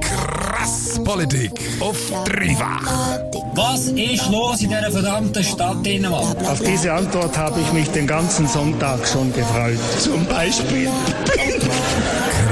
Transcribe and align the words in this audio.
Krass 0.00 1.00
Politik 1.04 1.52
auf 1.80 1.96
dreifach. 2.24 3.18
Was 3.54 3.86
ist 3.88 4.28
los 4.30 4.60
in 4.62 4.68
dieser 4.68 4.92
verdammten 4.92 5.42
Stadt 5.42 5.84
Dänemark? 5.84 6.36
Auf 6.46 6.60
diese 6.60 6.92
Antwort 6.92 7.36
habe 7.36 7.60
ich 7.60 7.72
mich 7.72 7.88
den 7.88 8.06
ganzen 8.06 8.46
Sonntag 8.46 9.06
schon 9.08 9.32
gefreut. 9.32 9.78
Zum 9.98 10.24
Beispiel. 10.26 10.88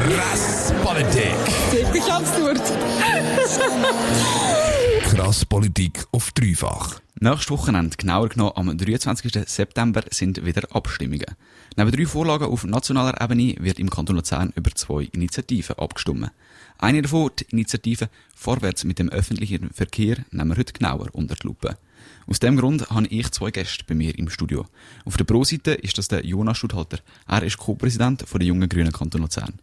Krass 0.08 0.72
Politik. 0.82 1.34
Wirklich 1.70 2.04
absurd. 2.04 2.62
Krass 5.04 5.44
Politik 5.44 6.04
auf 6.12 6.30
dreifach. 6.32 7.00
Nächstes 7.18 7.50
Wochenende, 7.50 7.96
genauer 7.96 8.28
genommen 8.28 8.52
am 8.56 8.76
23. 8.76 9.48
September, 9.48 10.02
sind 10.10 10.44
wieder 10.44 10.68
Abstimmungen. 10.76 11.24
Neben 11.74 11.90
drei 11.90 12.04
Vorlagen 12.04 12.44
auf 12.44 12.64
nationaler 12.64 13.18
Ebene 13.22 13.54
wird 13.58 13.78
im 13.78 13.88
Kanton 13.88 14.16
Luzern 14.16 14.52
über 14.54 14.70
zwei 14.72 15.08
Initiativen 15.12 15.78
abgestimmt. 15.78 16.30
Eine 16.76 17.00
davon, 17.00 17.30
die 17.38 17.46
Initiative 17.52 18.10
Vorwärts 18.34 18.84
mit 18.84 18.98
dem 18.98 19.08
öffentlichen 19.08 19.70
Verkehr, 19.70 20.26
nehmen 20.30 20.50
wir 20.50 20.58
heute 20.58 20.74
genauer 20.74 21.08
unter 21.12 21.36
die 21.36 21.46
Lupe. 21.46 21.78
Aus 22.26 22.38
dem 22.38 22.58
Grund 22.58 22.90
habe 22.90 23.06
ich 23.06 23.30
zwei 23.30 23.50
Gäste 23.50 23.84
bei 23.88 23.94
mir 23.94 24.18
im 24.18 24.28
Studio. 24.28 24.66
Auf 25.06 25.16
der 25.16 25.24
Pro-Seite 25.24 25.70
ist 25.72 25.96
das 25.96 26.08
der 26.08 26.22
Jonas 26.22 26.58
Schudhalter. 26.58 26.98
Er 27.26 27.42
ist 27.42 27.56
Co-Präsident 27.56 28.26
der 28.30 28.42
Jungen 28.42 28.68
Grünen 28.68 28.92
Kanton 28.92 29.22
Luzern. 29.22 29.54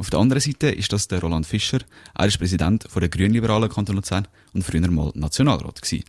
Auf 0.00 0.10
der 0.10 0.18
anderen 0.18 0.40
Seite 0.40 0.70
ist 0.70 0.92
das 0.92 1.06
der 1.06 1.20
Roland 1.20 1.46
Fischer. 1.46 1.78
Er 2.14 2.26
ist 2.26 2.38
Präsident 2.38 2.88
der 2.92 3.08
Grünliberalen 3.08 3.70
Kanton 3.70 3.94
Luzern 3.94 4.26
und 4.54 4.64
früher 4.64 4.90
mal 4.90 5.12
Nationalrat 5.14 5.80
gewesen. 5.80 6.04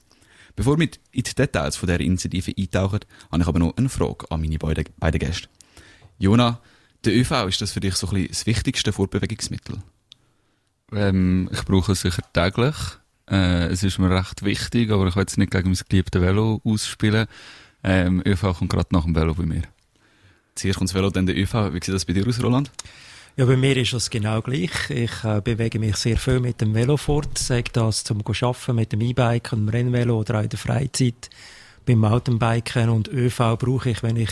Bevor 0.57 0.79
wir 0.79 0.89
in 1.11 1.23
die 1.23 1.35
Details 1.35 1.75
von 1.75 1.85
dieser 1.85 1.99
Initiative 1.99 2.51
eintauchen, 2.57 3.01
habe 3.31 3.41
ich 3.43 3.47
aber 3.47 3.59
noch 3.59 3.77
eine 3.77 3.89
Frage 3.89 4.29
an 4.31 4.41
meine 4.41 4.57
beiden, 4.57 4.85
beiden 4.97 5.19
Gäste. 5.19 5.47
Jona, 6.17 6.59
der 7.05 7.15
ÖV, 7.15 7.47
ist 7.47 7.61
das 7.61 7.71
für 7.71 7.79
dich 7.79 7.93
so 7.93 8.07
ein 8.07 8.13
bisschen 8.13 8.29
das 8.29 8.45
wichtigste 8.47 8.91
Fortbewegungsmittel? 8.91 9.77
Ähm, 10.93 11.47
ich 11.53 11.63
brauche 11.63 11.91
es 11.91 12.01
sicher 12.01 12.23
täglich. 12.33 12.75
Äh, 13.29 13.67
es 13.67 13.83
ist 13.83 13.99
mir 13.99 14.09
recht 14.09 14.43
wichtig, 14.43 14.89
aber 14.89 15.05
ich 15.05 15.15
will 15.15 15.21
jetzt 15.21 15.37
nicht 15.37 15.51
gegen 15.51 15.69
mein 15.69 15.79
geliebtes 15.87 16.21
Velo 16.23 16.59
ausspielen. 16.63 17.27
Ähm, 17.83 18.23
ÖV 18.25 18.57
kommt 18.57 18.71
gerade 18.71 18.89
nach 18.89 19.03
dem 19.03 19.15
Velo 19.15 19.35
bei 19.35 19.45
mir. 19.45 19.61
Zuerst 20.55 20.79
kommt 20.79 20.89
das 20.89 20.95
Velo, 20.95 21.11
dann 21.11 21.27
der 21.27 21.37
ÖV. 21.37 21.71
Wie 21.71 21.85
sieht 21.85 21.93
das 21.93 22.05
bei 22.05 22.13
dir 22.13 22.27
aus, 22.27 22.41
Roland? 22.41 22.71
Ja, 23.39 23.45
bei 23.45 23.55
mir 23.55 23.77
ist 23.77 23.93
das 23.93 24.09
genau 24.09 24.41
gleich. 24.41 24.89
Ich 24.89 25.23
äh, 25.23 25.41
bewege 25.43 25.77
mich 25.77 25.97
sehr 25.97 26.17
viel 26.17 26.39
mit 26.39 26.59
dem 26.59 26.73
Velo 26.73 26.97
fort, 26.97 27.37
sei 27.37 27.63
das 27.71 28.03
zum 28.03 28.23
Arbeiten 28.25 28.75
mit 28.75 28.91
dem 28.91 29.01
E-Bike, 29.01 29.51
dem 29.51 29.69
Rennvelo 29.69 30.19
oder 30.19 30.39
auch 30.39 30.43
in 30.43 30.49
der 30.49 30.57
Freizeit 30.57 31.29
beim 31.85 31.99
Mountainbiken 31.99 32.89
und 32.89 33.07
ÖV 33.09 33.59
brauche 33.59 33.91
ich, 33.91 34.01
wenn 34.01 34.15
ich 34.15 34.31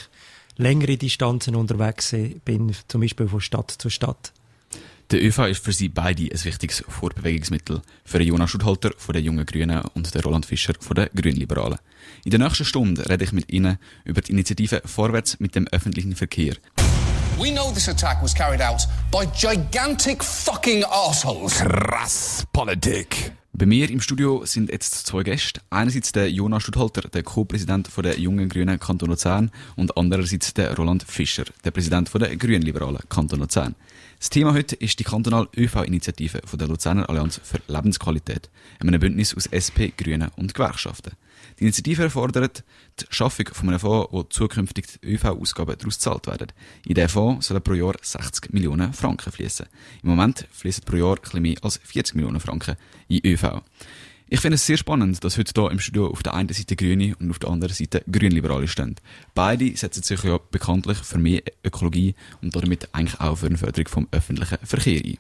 längere 0.58 0.98
Distanzen 0.98 1.56
unterwegs 1.56 2.16
bin, 2.46 2.76
zum 2.88 3.02
Beispiel 3.02 3.28
von 3.28 3.42
Stadt 3.42 3.70
zu 3.78 3.92
Stadt. 3.92 4.34
Der 5.12 5.24
ÖV 5.24 5.38
ist 5.50 5.64
für 5.64 5.72
Sie 5.72 5.90
beide 5.90 6.24
ein 6.24 6.44
wichtiges 6.44 6.84
Fortbewegungsmittel. 6.88 7.84
Für 8.06 8.24
Jonas 8.24 8.50
Schudhalter 8.50 8.90
von 8.98 9.14
den 9.14 9.24
Jungen 9.24 9.46
Grünen 9.46 9.84
und 9.94 10.16
den 10.16 10.22
Roland 10.24 10.48
Fischer 10.48 10.74
von 10.80 10.96
den 10.96 11.10
Grünliberalen. 11.14 11.78
In 12.24 12.32
der 12.32 12.40
nächsten 12.40 12.66
Stunde 12.66 13.08
rede 13.08 13.24
ich 13.24 13.34
mit 13.34 13.54
Ihnen 13.54 13.78
über 14.04 14.22
die 14.22 14.32
Initiative 14.32 14.82
Vorwärts 14.84 15.40
mit 15.40 15.54
dem 15.54 15.68
öffentlichen 15.68 16.16
Verkehr. 16.16 16.56
We 17.38 17.52
know 17.52 17.70
this 17.74 17.90
attack 17.90 18.22
was 18.22 18.34
carried 18.34 18.62
out 18.62 18.88
by 19.12 19.26
gigantic 19.26 20.24
fucking 20.24 20.86
assholes. 20.86 21.56
Krass 21.60 22.46
Politik. 22.54 23.34
Bei 23.52 23.66
mir 23.66 23.90
im 23.90 24.00
Studio 24.00 24.46
sind 24.46 24.72
jetzt 24.72 25.06
zwei 25.06 25.24
Gäste. 25.24 25.60
Einerseits 25.70 26.14
der 26.14 26.32
Jonas 26.32 26.64
Studhalter, 26.64 27.02
der 27.10 27.24
Co-Präsident 27.24 27.90
der 27.98 28.18
Jungen 28.18 28.48
Grünen 28.48 28.80
Kanton 28.80 29.10
Luzern 29.10 29.52
und 29.76 29.98
andererseits 29.98 30.54
der 30.54 30.78
Roland 30.78 31.04
Fischer, 31.04 31.44
der 31.66 31.72
Präsident 31.72 32.10
der 32.14 32.38
Grünliberalen 32.38 33.00
Kanton 33.10 33.40
Luzern. 33.40 33.76
Das 34.20 34.30
Thema 34.30 34.54
heute 34.54 34.76
ist 34.76 34.98
die 35.00 35.04
kantonale 35.04 35.50
ÖV-Initiative 35.58 36.42
der 36.54 36.68
Luzerner 36.68 37.10
Allianz 37.10 37.40
für 37.44 37.60
Lebensqualität, 37.68 38.50
einem 38.80 39.00
Bündnis 39.00 39.36
aus 39.36 39.46
SP, 39.52 39.92
Grünen 39.96 40.32
und 40.38 40.54
Gewerkschaften. 40.54 41.12
Die 41.60 41.64
Initiative 41.64 42.10
fordert 42.10 42.64
die 43.00 43.06
Schaffung 43.10 43.48
von 43.52 43.70
einem 43.70 43.80
Fonds, 43.80 44.08
wo 44.12 44.24
zukünftig 44.24 44.86
die 44.88 45.14
ÖV-Ausgaben 45.14 45.78
daraus 45.78 45.96
gezahlt 45.96 46.28
werden. 46.28 46.48
In 46.86 46.96
diesen 46.96 47.10
Fonds 47.10 47.48
sollen 47.48 47.62
pro 47.62 47.74
Jahr 47.74 47.96
60 48.02 48.54
Millionen 48.54 48.94
Franken 48.94 49.32
fließen. 49.32 49.68
Im 50.02 50.10
Moment 50.10 50.48
fließen 50.52 50.84
pro 50.86 50.96
Jahr 50.96 51.18
etwas 51.18 51.34
mehr 51.34 51.58
als 51.62 51.80
40 51.84 52.16
Millionen 52.16 52.40
Franken 52.40 52.78
in 53.10 53.26
ÖV. 53.26 53.62
Ich 54.28 54.40
finde 54.40 54.56
es 54.56 54.66
sehr 54.66 54.78
spannend, 54.78 55.24
dass 55.24 55.38
heute 55.38 55.52
hier 55.56 55.70
im 55.70 55.80
Studio 55.80 56.08
auf 56.08 56.24
der 56.24 56.34
einen 56.34 56.50
Seite 56.50 56.76
Grüne 56.76 57.16
und 57.20 57.30
auf 57.30 57.38
der 57.38 57.52
anderen 57.52 57.76
Seite 57.76 58.04
Grünliberale 58.12 58.68
stehen. 58.68 58.96
Beide 59.36 59.78
setzen 59.78 60.02
sich 60.02 60.24
ja 60.24 60.40
bekanntlich 60.50 60.98
für 60.98 61.20
mehr 61.20 61.44
Ökologie 61.64 62.16
und 62.42 62.56
damit 62.56 62.90
eigentlich 62.92 63.20
auch 63.20 63.36
für 63.36 63.46
eine 63.46 63.60
Förderung 63.60 63.88
vom 63.88 64.08
öffentlichen 64.10 64.58
Verkehr 64.64 65.00
ein. 65.06 65.18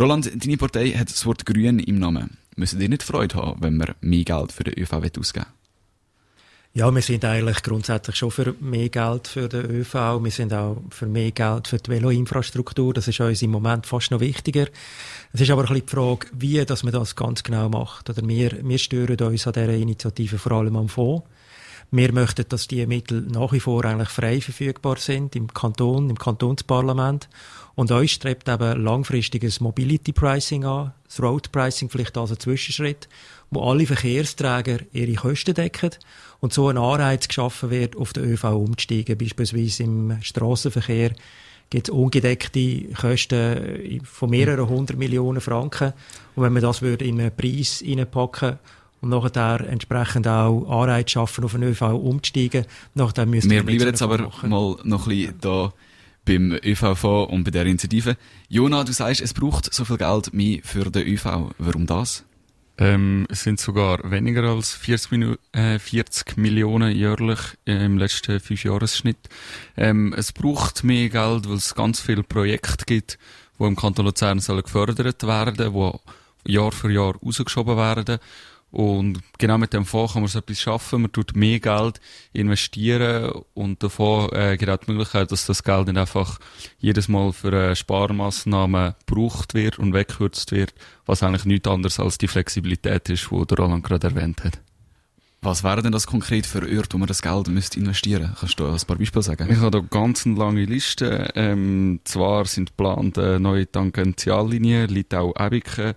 Roland, 0.00 0.32
deine 0.34 0.56
Partei 0.56 0.92
hat 0.92 1.10
das 1.10 1.26
Wort 1.26 1.44
Grün 1.44 1.78
im 1.78 1.98
Namen. 1.98 2.38
Müssen 2.56 2.80
ihr 2.80 2.88
nicht 2.88 3.02
Freude 3.02 3.36
haben, 3.36 3.62
wenn 3.62 3.76
wir 3.76 3.94
mehr 4.00 4.24
Geld 4.24 4.50
für 4.50 4.64
den 4.64 4.82
ÖV 4.82 4.94
ausgeben 5.18 5.46
ja, 6.74 6.94
wir 6.94 7.02
sind 7.02 7.22
eigentlich 7.24 7.62
grundsätzlich 7.62 8.16
schon 8.16 8.30
für 8.30 8.54
mehr 8.60 8.88
Geld 8.88 9.28
für 9.28 9.46
den 9.46 9.70
ÖV. 9.70 9.94
Wir 10.22 10.30
sind 10.30 10.54
auch 10.54 10.78
für 10.88 11.06
mehr 11.06 11.30
Geld 11.30 11.68
für 11.68 11.76
die 11.76 11.90
Veloinfrastruktur. 11.90 12.94
Das 12.94 13.08
ist 13.08 13.20
uns 13.20 13.42
im 13.42 13.50
Moment 13.50 13.86
fast 13.86 14.10
noch 14.10 14.20
wichtiger. 14.20 14.66
Es 15.34 15.42
ist 15.42 15.50
aber 15.50 15.62
ein 15.62 15.68
bisschen 15.68 15.86
die 15.86 15.90
Frage, 15.90 16.26
wie 16.32 16.64
dass 16.64 16.82
man 16.82 16.94
das 16.94 17.14
ganz 17.14 17.42
genau 17.42 17.68
macht. 17.68 18.08
Oder 18.08 18.26
wir, 18.26 18.52
wir 18.62 18.78
stören 18.78 19.20
uns 19.20 19.46
an 19.46 19.52
dieser 19.52 19.74
Initiative 19.74 20.38
vor 20.38 20.52
allem 20.52 20.76
am 20.76 20.88
Fonds. 20.88 21.24
Wir 21.94 22.10
möchten, 22.14 22.46
dass 22.48 22.68
die 22.68 22.86
Mittel 22.86 23.20
nach 23.20 23.52
wie 23.52 23.60
vor 23.60 23.84
eigentlich 23.84 24.08
frei 24.08 24.40
verfügbar 24.40 24.96
sind 24.96 25.36
im 25.36 25.52
Kanton, 25.52 26.08
im 26.08 26.18
Kantonsparlament. 26.18 27.28
Und 27.74 27.90
uns 27.90 28.12
strebt 28.12 28.48
eben 28.48 28.82
langfristiges 28.82 29.60
Mobility 29.60 30.12
Pricing 30.12 30.64
an, 30.64 30.94
das 31.04 31.22
Road 31.22 31.52
Pricing 31.52 31.90
vielleicht 31.90 32.16
als 32.16 32.30
ein 32.30 32.40
Zwischenschritt, 32.40 33.10
wo 33.50 33.70
alle 33.70 33.84
Verkehrsträger 33.84 34.78
ihre 34.92 35.12
Kosten 35.12 35.52
decken 35.52 35.90
und 36.40 36.54
so 36.54 36.68
ein 36.68 36.78
Anreiz 36.78 37.28
geschaffen 37.28 37.68
wird, 37.68 37.94
auf 37.94 38.14
den 38.14 38.24
ÖV 38.24 38.44
umzusteigen. 38.44 39.18
Beispielsweise 39.18 39.82
im 39.82 40.16
Straßenverkehr 40.22 41.12
gibt 41.68 41.88
es 41.88 41.94
ungedeckte 41.94 42.84
Kosten 42.98 44.00
von 44.04 44.30
mehreren 44.30 44.66
hundert 44.66 44.96
Millionen 44.96 45.42
Franken. 45.42 45.92
Und 46.36 46.42
wenn 46.42 46.54
man 46.54 46.62
das 46.62 46.80
würde 46.80 47.04
in 47.04 47.20
einen 47.20 47.36
Preis 47.36 47.84
reinpacken 47.86 48.58
und 49.02 49.10
nachher 49.10 49.60
entsprechend 49.68 50.26
auch 50.26 50.82
Anreiz 50.82 51.10
schaffen, 51.10 51.44
auf 51.44 51.52
den 51.52 51.64
ÖV 51.64 51.82
umzusteigen, 51.82 52.64
nachher 52.94 53.26
müssen 53.26 53.50
wir 53.50 53.62
bleiben 53.62 53.86
jetzt 53.86 54.00
aber 54.00 54.18
machen. 54.18 54.48
mal 54.48 54.76
noch 54.84 55.06
ein 55.06 55.16
bisschen 55.16 55.34
da 55.40 55.72
beim 56.24 56.52
ÖVV 56.52 57.04
und 57.28 57.44
bei 57.44 57.50
der 57.50 57.66
Initiative. 57.66 58.16
Jona, 58.48 58.84
du 58.84 58.92
sagst, 58.92 59.20
es 59.20 59.34
braucht 59.34 59.74
so 59.74 59.84
viel 59.84 59.98
Geld 59.98 60.32
mehr 60.32 60.60
für 60.62 60.90
den 60.90 61.06
ÖV. 61.06 61.52
Warum 61.58 61.86
das? 61.86 62.24
Ähm, 62.78 63.26
es 63.28 63.42
sind 63.42 63.60
sogar 63.60 64.10
weniger 64.10 64.44
als 64.44 64.72
40, 64.72 65.10
Minu 65.10 65.34
äh, 65.52 65.78
40 65.78 66.36
Millionen 66.38 66.96
jährlich 66.96 67.38
im 67.64 67.98
letzten 67.98 68.40
Fünfjahresschnitt. 68.40 69.28
Ähm, 69.76 70.14
es 70.16 70.32
braucht 70.32 70.82
mehr 70.82 71.08
Geld, 71.08 71.48
weil 71.48 71.56
es 71.56 71.74
ganz 71.74 72.00
viele 72.00 72.22
Projekte 72.22 72.84
gibt, 72.86 73.18
die 73.58 73.64
im 73.64 73.76
Kanton 73.76 74.06
Luzern 74.06 74.40
sollen 74.40 74.62
gefördert 74.62 75.22
werden, 75.22 75.54
die 75.56 76.52
Jahr 76.52 76.72
für 76.72 76.90
Jahr 76.90 77.14
rausgeschoben 77.16 77.76
werden. 77.76 78.18
Und 78.72 79.20
genau 79.36 79.58
mit 79.58 79.74
dem 79.74 79.84
Fonds 79.84 80.14
kann 80.14 80.22
man 80.22 80.30
so 80.30 80.38
etwas 80.38 80.58
schaffen. 80.58 81.02
Man 81.02 81.12
tut 81.12 81.36
mehr 81.36 81.60
Geld 81.60 82.00
investieren 82.32 83.30
und 83.52 83.82
davon 83.82 84.32
äh, 84.32 84.56
gibt 84.56 84.70
auch 84.70 84.78
die 84.78 84.90
Möglichkeit, 84.90 85.30
dass 85.30 85.44
das 85.44 85.62
Geld 85.62 85.88
nicht 85.88 85.98
einfach 85.98 86.40
jedes 86.78 87.06
Mal 87.06 87.34
für 87.34 87.48
eine 87.48 87.76
Sparmaßnahme 87.76 88.96
gebraucht 89.06 89.52
wird 89.52 89.78
und 89.78 89.92
weggekürzt 89.92 90.52
wird, 90.52 90.72
was 91.04 91.22
eigentlich 91.22 91.44
nichts 91.44 91.68
anderes 91.68 92.00
als 92.00 92.16
die 92.16 92.28
Flexibilität 92.28 93.10
ist, 93.10 93.30
die 93.30 93.46
der 93.46 93.58
Roland 93.58 93.84
gerade 93.84 94.06
erwähnt 94.06 94.42
hat. 94.42 94.58
Was 95.44 95.64
wäre 95.64 95.82
denn 95.82 95.92
das 95.92 96.06
konkret 96.06 96.46
für 96.46 96.62
Orte, 96.62 96.94
wo 96.94 96.98
man 96.98 97.08
das 97.08 97.20
Geld 97.20 97.48
müsste 97.48 97.78
investieren? 97.78 98.34
Kannst 98.38 98.58
du 98.58 98.66
ein 98.66 98.78
paar 98.86 98.96
Beispiele 98.96 99.24
sagen? 99.24 99.50
Ich 99.50 99.58
habe 99.58 99.72
da 99.72 99.80
ganz 99.80 100.24
eine 100.24 100.36
lange 100.36 100.64
Liste. 100.64 101.30
Ähm, 101.34 102.00
zwar 102.04 102.46
sind 102.46 102.70
geplant 102.70 103.18
äh, 103.18 103.40
neue 103.40 103.70
Tangentiallinien, 103.70 104.88
Litau-Ebiken, 104.88 105.94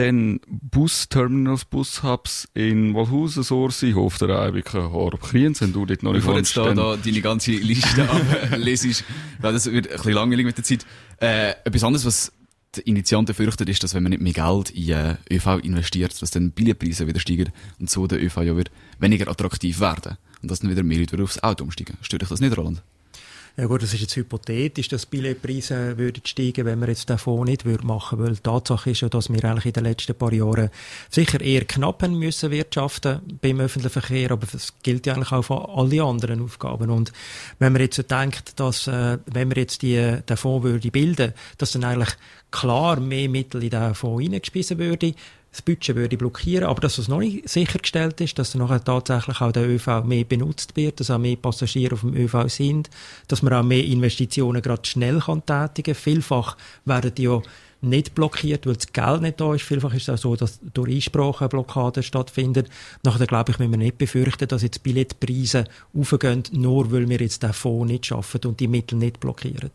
dann 0.00 0.40
Busterminals, 0.48 1.66
Bushubs 1.66 2.48
in 2.54 2.94
Walhausen, 2.94 3.42
Sorsi, 3.42 3.92
Hof 3.92 4.16
der 4.18 4.30
Eibiken, 4.30 4.90
Horb, 4.90 5.20
Kriens, 5.20 5.60
wenn 5.60 5.72
du 5.72 5.84
dort 5.84 6.02
noch 6.02 6.12
nicht 6.12 6.22
Bevor 6.22 6.38
jetzt 6.38 6.56
da, 6.56 6.72
da 6.72 6.96
deine 6.96 7.20
ganze 7.20 7.52
Liste 7.52 8.08
ablesest, 8.08 9.04
weil 9.40 9.52
das 9.52 9.70
wird 9.70 9.88
ein 9.88 9.96
bisschen 9.96 10.12
langweilig 10.12 10.46
mit 10.46 10.56
der 10.56 10.64
Zeit. 10.64 10.86
Äh, 11.20 11.50
etwas 11.64 11.84
anderes, 11.84 12.06
was 12.06 12.32
die 12.76 12.80
Initianten 12.82 13.34
fürchten, 13.34 13.68
ist, 13.68 13.82
dass 13.82 13.94
wenn 13.94 14.02
man 14.02 14.10
nicht 14.10 14.22
mehr 14.22 14.32
Geld 14.32 14.70
in 14.70 14.90
äh, 14.90 15.16
ÖV 15.30 15.58
investiert, 15.62 16.20
dass 16.22 16.30
dann 16.30 16.52
Billetpreise 16.52 17.06
wieder 17.06 17.20
steigen 17.20 17.52
und 17.78 17.90
so 17.90 18.06
der 18.06 18.22
ÖV 18.24 18.38
ja 18.38 18.56
wird 18.56 18.70
weniger 18.98 19.28
attraktiv 19.28 19.80
werden. 19.80 20.16
Und 20.40 20.50
dass 20.50 20.60
dann 20.60 20.70
wieder 20.70 20.82
mehr 20.82 20.98
Leute 20.98 21.22
aufs 21.22 21.42
Auto 21.42 21.64
umsteigen. 21.64 21.98
Stört 22.00 22.22
dich 22.22 22.30
das 22.30 22.40
nicht, 22.40 22.56
Roland? 22.56 22.82
Ja 23.56 23.66
gut, 23.66 23.82
das 23.82 23.92
ist 23.92 24.00
jetzt 24.00 24.16
hypothetisch, 24.16 24.88
dass 24.88 25.06
Billetpreise 25.06 25.98
würden 25.98 26.22
steigen, 26.24 26.64
wenn 26.64 26.80
wir 26.80 26.88
jetzt 26.88 27.08
den 27.08 27.18
Fonds 27.18 27.48
nicht 27.48 27.64
würden 27.64 27.86
machen 27.86 28.18
würden. 28.18 28.30
Weil 28.30 28.36
die 28.36 28.42
Tatsache 28.42 28.90
ist 28.90 29.00
ja, 29.00 29.08
dass 29.08 29.28
wir 29.28 29.44
eigentlich 29.44 29.66
in 29.66 29.72
den 29.72 29.84
letzten 29.84 30.14
paar 30.14 30.32
Jahren 30.32 30.70
sicher 31.10 31.40
eher 31.40 31.64
knapp 31.64 32.08
müssen 32.08 32.50
wirtschaften 32.50 33.20
beim 33.42 33.60
öffentlichen 33.60 33.92
Verkehr, 33.92 34.30
aber 34.30 34.46
das 34.50 34.74
gilt 34.82 35.06
ja 35.06 35.14
eigentlich 35.14 35.32
auch 35.32 35.42
für 35.42 35.68
alle 35.68 36.02
anderen 36.02 36.42
Aufgaben. 36.42 36.90
Und 36.90 37.12
wenn 37.58 37.72
man 37.72 37.82
jetzt 37.82 37.96
so 37.96 38.02
denkt, 38.02 38.58
dass, 38.60 38.86
äh, 38.86 39.18
wenn 39.26 39.50
wir 39.50 39.58
jetzt 39.58 39.82
die, 39.82 40.18
den 40.28 40.36
Fonds 40.36 40.64
würde 40.64 40.90
bilden, 40.90 41.34
dass 41.58 41.72
dann 41.72 41.84
eigentlich 41.84 42.14
klar 42.50 43.00
mehr 43.00 43.28
Mittel 43.28 43.62
in 43.62 43.70
diesen 43.70 43.94
Fonds 43.94 44.22
hineingespissen 44.22 44.78
würde, 44.78 45.14
das 45.50 45.62
Budget 45.62 45.96
würde 45.96 46.16
blockieren, 46.16 46.64
aber 46.64 46.80
dass 46.80 46.98
es 46.98 47.08
noch 47.08 47.18
nicht 47.18 47.48
sichergestellt 47.48 48.20
ist, 48.20 48.38
dass 48.38 48.52
dann 48.52 48.62
nachher 48.62 48.84
tatsächlich 48.84 49.40
auch 49.40 49.52
der 49.52 49.68
ÖV 49.68 50.04
mehr 50.04 50.24
benutzt 50.24 50.76
wird, 50.76 51.00
dass 51.00 51.10
auch 51.10 51.18
mehr 51.18 51.36
Passagiere 51.36 51.94
auf 51.94 52.02
dem 52.02 52.14
ÖV 52.14 52.48
sind, 52.48 52.88
dass 53.26 53.42
man 53.42 53.52
auch 53.52 53.64
mehr 53.64 53.84
Investitionen 53.84 54.62
gerade 54.62 54.84
schnell 54.84 55.20
kann 55.20 55.44
tätigen. 55.44 55.96
Vielfach 55.96 56.56
werden 56.84 57.14
die 57.14 57.24
ja 57.24 57.42
nicht 57.82 58.14
blockiert, 58.14 58.66
weil 58.66 58.74
das 58.74 58.92
Geld 58.92 59.22
nicht 59.22 59.40
da 59.40 59.54
ist. 59.54 59.62
Vielfach 59.62 59.94
ist 59.94 60.02
es 60.02 60.10
auch 60.10 60.18
so, 60.18 60.36
dass 60.36 60.60
durch 60.74 60.94
Einsprachen 60.94 61.48
Blockaden 61.48 62.02
stattfinden. 62.02 62.66
Nachher, 63.02 63.26
glaube 63.26 63.52
ich, 63.52 63.58
müssen 63.58 63.72
wir 63.72 63.78
nicht 63.78 63.98
befürchten, 63.98 64.48
dass 64.48 64.62
jetzt 64.62 64.82
Billetpreise 64.82 65.64
aufgehen, 65.98 66.42
nur 66.52 66.92
weil 66.92 67.08
wir 67.08 67.20
jetzt 67.20 67.42
den 67.42 67.52
Fonds 67.52 67.90
nicht 67.90 68.06
schaffen 68.06 68.42
und 68.44 68.60
die 68.60 68.68
Mittel 68.68 68.98
nicht 68.98 69.18
blockieren. 69.18 69.70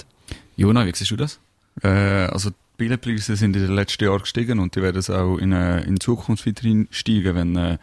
Jona, 0.55 0.85
wie 0.85 0.95
siehst 0.95 1.11
du 1.11 1.17
das? 1.17 1.39
Äh, 1.81 1.87
also 1.87 2.51
die 2.75 2.83
Billetpreise 2.83 3.35
sind 3.35 3.55
in 3.55 3.63
den 3.63 3.75
letzten 3.75 4.03
Jahren 4.03 4.19
gestiegen 4.19 4.59
und 4.59 4.75
die 4.75 4.81
werden 4.81 4.97
es 4.97 5.09
auch 5.09 5.37
in, 5.37 5.51
äh, 5.51 5.81
in 5.83 5.99
Zukunft 5.99 6.45
weiterhin 6.45 6.87
steigen, 6.91 7.35
wenn, 7.35 7.55
äh, 7.55 7.77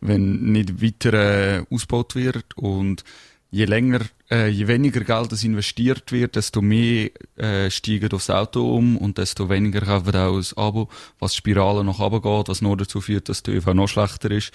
wenn 0.00 0.52
nicht 0.52 0.82
weiter 0.82 1.14
äh, 1.14 1.64
ausgebaut 1.70 2.14
wird 2.14 2.56
und 2.56 3.04
je 3.50 3.64
länger, 3.64 4.00
äh, 4.30 4.48
je 4.48 4.68
weniger 4.68 5.00
Geld 5.00 5.32
das 5.32 5.44
investiert 5.44 6.12
wird, 6.12 6.36
desto 6.36 6.60
mehr 6.60 7.10
äh, 7.36 7.70
steigen 7.70 8.12
aufs 8.12 8.28
Auto 8.28 8.76
um 8.76 8.98
und 8.98 9.16
desto 9.16 9.48
weniger 9.48 9.80
kaufen 9.80 10.14
auch 10.14 10.36
ein 10.36 10.44
Abo, 10.56 10.88
was 11.18 11.34
Spirale 11.34 11.82
nach 11.82 11.98
oben 11.98 12.20
geht, 12.20 12.48
was 12.48 12.60
nur 12.60 12.76
dazu 12.76 13.00
führt, 13.00 13.28
dass 13.28 13.42
der 13.42 13.54
ÖV 13.54 13.72
noch 13.72 13.88
schlechter 13.88 14.30
ist 14.30 14.52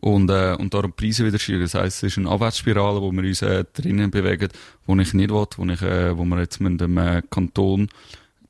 und, 0.00 0.30
äh, 0.30 0.56
und 0.58 0.72
darum 0.72 0.92
die 0.96 1.04
Preise 1.04 1.26
wieder 1.26 1.38
steigen. 1.38 1.60
Das 1.60 1.74
heisst, 1.74 2.02
es 2.02 2.12
ist 2.12 2.18
eine 2.18 2.30
Abwärtsspirale, 2.30 3.02
wo 3.02 3.12
wir 3.12 3.22
uns 3.22 3.42
äh, 3.42 3.64
drinnen 3.74 4.10
bewegen, 4.10 4.48
wo 4.86 4.96
ich 4.96 5.12
nicht 5.12 5.30
will, 5.30 5.46
wo, 5.56 5.64
ich, 5.66 5.82
äh, 5.82 6.16
wo 6.16 6.24
wir 6.24 6.40
jetzt 6.40 6.60
mit 6.60 6.80
dem 6.80 6.96
äh, 6.96 7.22
Kanton 7.30 7.88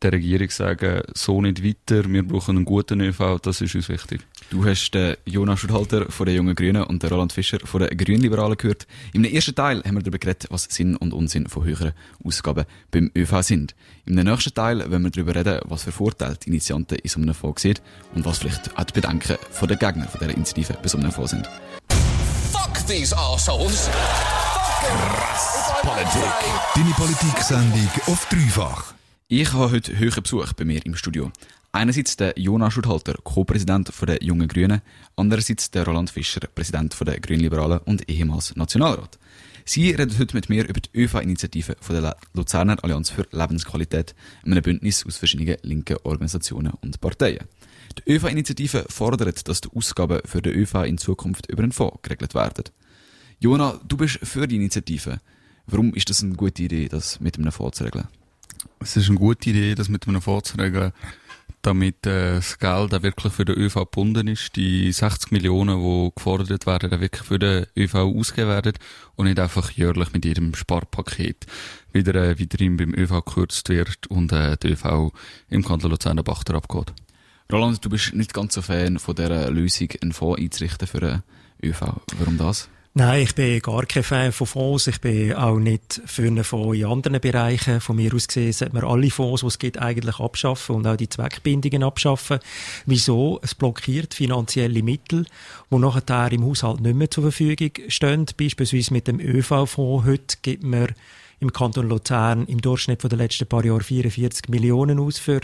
der 0.03 0.13
Regierung 0.13 0.51
sagen, 0.51 1.03
so 1.15 1.41
nicht 1.41 1.65
weiter, 1.65 2.09
wir 2.11 2.23
brauchen 2.23 2.57
einen 2.57 2.65
guten 2.65 3.01
ÖV, 3.01 3.39
das 3.41 3.61
ist 3.61 3.75
uns 3.75 3.89
wichtig. 3.89 4.21
Du 4.51 4.65
hast 4.65 4.91
den 4.91 5.17
Jonas 5.25 5.61
Schudhalter 5.61 6.11
von 6.11 6.27
den 6.27 6.37
Jungen 6.37 6.55
Grünen 6.55 6.85
und 6.85 7.03
den 7.03 7.11
Roland 7.11 7.33
Fischer 7.33 7.59
von 7.65 7.81
den 7.81 7.97
Grünliberalen 7.97 8.57
gehört. 8.57 8.87
Im 9.13 9.25
ersten 9.25 9.55
Teil 9.55 9.83
haben 9.85 9.95
wir 9.95 10.03
darüber 10.03 10.19
geredet, 10.19 10.47
was 10.51 10.65
Sinn 10.65 10.97
und 10.97 11.13
Unsinn 11.15 11.49
von 11.49 11.65
höheren 11.65 11.93
Ausgaben 12.25 12.65
beim 12.91 13.11
ÖV 13.17 13.43
sind. 13.43 13.75
Im 14.05 14.15
nächsten 14.17 14.55
Teil 14.55 14.91
wollen 14.91 15.05
wir 15.05 15.11
darüber 15.11 15.35
reden, 15.35 15.61
was 15.65 15.85
für 15.85 15.93
Vorteile 15.93 16.37
die 16.37 16.49
Initianten 16.51 16.99
in 16.99 17.09
so 17.09 17.21
einem 17.21 17.35
Fonds 17.35 17.63
sehen 17.63 17.79
und 18.15 18.25
was 18.25 18.39
vielleicht 18.39 18.77
auch 18.77 18.85
die 18.85 18.93
Bedenken 18.93 19.37
von 19.51 19.69
den 19.69 19.79
Gegnern 19.79 20.09
von 20.09 20.21
dieser 20.21 20.35
Initiative 20.35 20.77
bei 20.83 20.89
so 20.89 20.99
einem 20.99 21.13
Fonds 21.13 21.31
sind. 21.31 21.49
Fuck 22.51 22.87
these 22.87 23.17
assholes. 23.17 23.89
Krass 24.83 25.53
Politik. 25.83 26.23
Deine 26.75 26.91
Politik-Sendung 26.91 27.89
auf 28.07 28.27
dreifach. 28.29 28.95
Ich 29.29 29.53
habe 29.53 29.71
heute 29.71 29.99
höheren 29.99 30.23
Besuch 30.23 30.53
bei 30.53 30.65
mir 30.65 30.85
im 30.85 30.95
Studio. 30.95 31.31
Einerseits 31.71 32.17
der 32.17 32.35
Jonas 32.39 32.75
Schudhalter, 32.75 33.15
Co-Präsident 33.23 33.91
der 34.07 34.23
Jungen 34.23 34.47
Grünen, 34.47 34.83
andererseits 35.17 35.71
der 35.71 35.87
Roland 35.87 36.11
Fischer, 36.11 36.41
Präsident 36.55 36.95
der 37.01 37.19
Grünliberalen 37.19 37.79
und 37.87 38.09
ehemals 38.11 38.55
Nationalrat. 38.57 39.19
Sie 39.65 39.91
reden 39.91 40.19
heute 40.19 40.37
mit 40.37 40.51
mir 40.51 40.69
über 40.69 40.81
die 40.81 40.91
ÖV-Initiative 40.95 41.77
der 41.89 42.17
Luzerner 42.35 42.83
Allianz 42.83 43.11
für 43.11 43.27
Lebensqualität, 43.31 44.15
einem 44.45 44.63
Bündnis 44.63 45.07
aus 45.07 45.17
verschiedenen 45.17 45.57
linken 45.63 45.97
Organisationen 46.03 46.73
und 46.83 47.01
Parteien. 47.01 47.47
Die 47.99 48.13
ÖV-Initiative 48.13 48.85
fordert, 48.89 49.49
dass 49.49 49.63
die 49.63 49.71
Ausgaben 49.75 50.21
für 50.27 50.43
den 50.43 50.55
ÖV 50.55 50.75
in 50.85 50.99
Zukunft 50.99 51.47
über 51.49 51.63
einen 51.63 51.73
Fonds 51.73 52.03
geregelt 52.03 52.35
werden. 52.35 52.65
Jona, 53.39 53.81
du 53.87 53.97
bist 53.97 54.19
für 54.23 54.47
die 54.47 54.57
Initiative. 54.57 55.21
Warum 55.67 55.95
ist 55.95 56.11
das 56.11 56.23
eine 56.23 56.35
gute 56.35 56.65
Idee, 56.65 56.89
das 56.89 57.21
mit 57.21 57.39
einem 57.39 57.53
Fonds 57.53 57.79
zu 57.79 57.85
regeln? 57.85 58.09
Es 58.83 58.97
ist 58.97 59.09
eine 59.09 59.19
gute 59.19 59.51
Idee, 59.51 59.75
das 59.75 59.89
mit 59.89 60.09
einem 60.09 60.21
Fonds 60.21 60.51
zu 60.51 60.59
regeln, 60.59 60.93
damit 61.63 62.05
äh, 62.05 62.35
das 62.35 62.59
Geld 62.59 62.93
auch 62.93 63.03
wirklich 63.03 63.33
für 63.33 63.45
den 63.45 63.57
ÖV 63.57 63.75
gebunden 63.75 64.27
ist. 64.27 64.57
Die 64.57 64.91
60 64.91 65.31
Millionen, 65.31 65.81
die 65.81 66.11
gefordert 66.15 66.67
werden, 66.67 66.93
auch 66.93 67.01
wirklich 67.01 67.23
für 67.23 67.39
den 67.39 67.67
ÖV 67.77 67.95
ausgegeben 67.95 68.49
werden 68.49 68.73
und 69.15 69.27
nicht 69.27 69.39
einfach 69.39 69.71
jährlich 69.71 70.13
mit 70.13 70.25
jedem 70.25 70.55
Sparpaket 70.55 71.47
wieder 71.93 72.15
äh, 72.17 72.41
weiterhin 72.41 72.77
beim 72.77 72.93
ÖV 72.95 73.25
gekürzt 73.25 73.69
wird 73.69 74.09
und 74.09 74.33
äh, 74.33 74.57
der 74.57 74.73
ÖV 74.73 75.13
im 75.49 75.65
Kanton 75.65 75.91
Luzern 75.91 76.17
den 76.17 76.25
Bachter 76.25 76.55
abgeht. 76.55 76.93
Roland, 77.53 77.85
du 77.85 77.91
bist 77.91 78.15
nicht 78.15 78.35
ganz 78.35 78.55
so 78.55 78.63
Fan 78.63 78.99
von 78.99 79.15
dieser 79.15 79.51
Lösung, 79.51 79.89
einen 80.01 80.13
Fonds 80.13 80.41
einzurichten 80.41 80.89
für 80.89 81.01
den 81.01 81.23
ÖV. 81.63 82.01
Warum 82.19 82.37
das? 82.37 82.69
Nein, 82.95 83.23
ich 83.23 83.35
bin 83.35 83.59
gar 83.61 83.87
kein 83.87 84.03
Fan 84.03 84.33
von 84.33 84.47
Fonds. 84.47 84.87
Ich 84.87 85.01
bin 85.01 85.33
auch 85.33 85.59
nicht 85.59 86.03
für 86.05 86.27
einen 86.27 86.45
Fonds 86.45 86.77
in 86.77 86.85
anderen 86.85 87.23
Bereichen. 87.23 87.81
Von 87.81 87.97
mir 87.97 88.13
aus 88.13 88.29
gesehen 88.29 88.53
sollte 88.53 88.75
man 88.75 88.85
alle 88.85 89.09
Fonds, 89.11 89.41
die 89.41 89.47
es 89.47 89.59
gibt, 89.59 89.79
eigentlich 89.79 90.21
abschaffen 90.21 90.77
und 90.77 90.87
auch 90.87 90.97
die 90.97 91.09
Zweckbindungen 91.09 91.85
abschaffen. 91.85 92.39
Wieso? 92.85 93.41
Es 93.43 93.55
blockiert 93.55 94.13
finanzielle 94.13 94.83
Mittel, 94.83 95.25
die 95.71 95.79
nachher 95.79 96.33
im 96.33 96.45
Haushalt 96.45 96.83
nicht 96.83 96.95
mehr 96.95 97.11
zur 97.11 97.23
Verfügung 97.23 97.71
stehen. 97.89 98.27
Beispielsweise 98.37 98.93
mit 98.93 99.09
dem 99.09 99.21
ÖV-Fonds. 99.21 100.05
Heute 100.05 100.37
gibt 100.43 100.63
man 100.63 100.89
im 101.41 101.51
Kanton 101.51 101.89
Luzern 101.89 102.45
im 102.45 102.61
Durchschnitt 102.61 103.01
von 103.01 103.09
den 103.09 103.21
letzten 103.21 103.47
paar 103.47 103.65
Jahren 103.65 103.81
44 103.81 104.51
Millionen 104.51 105.01
aus 105.01 105.19
für 105.19 105.41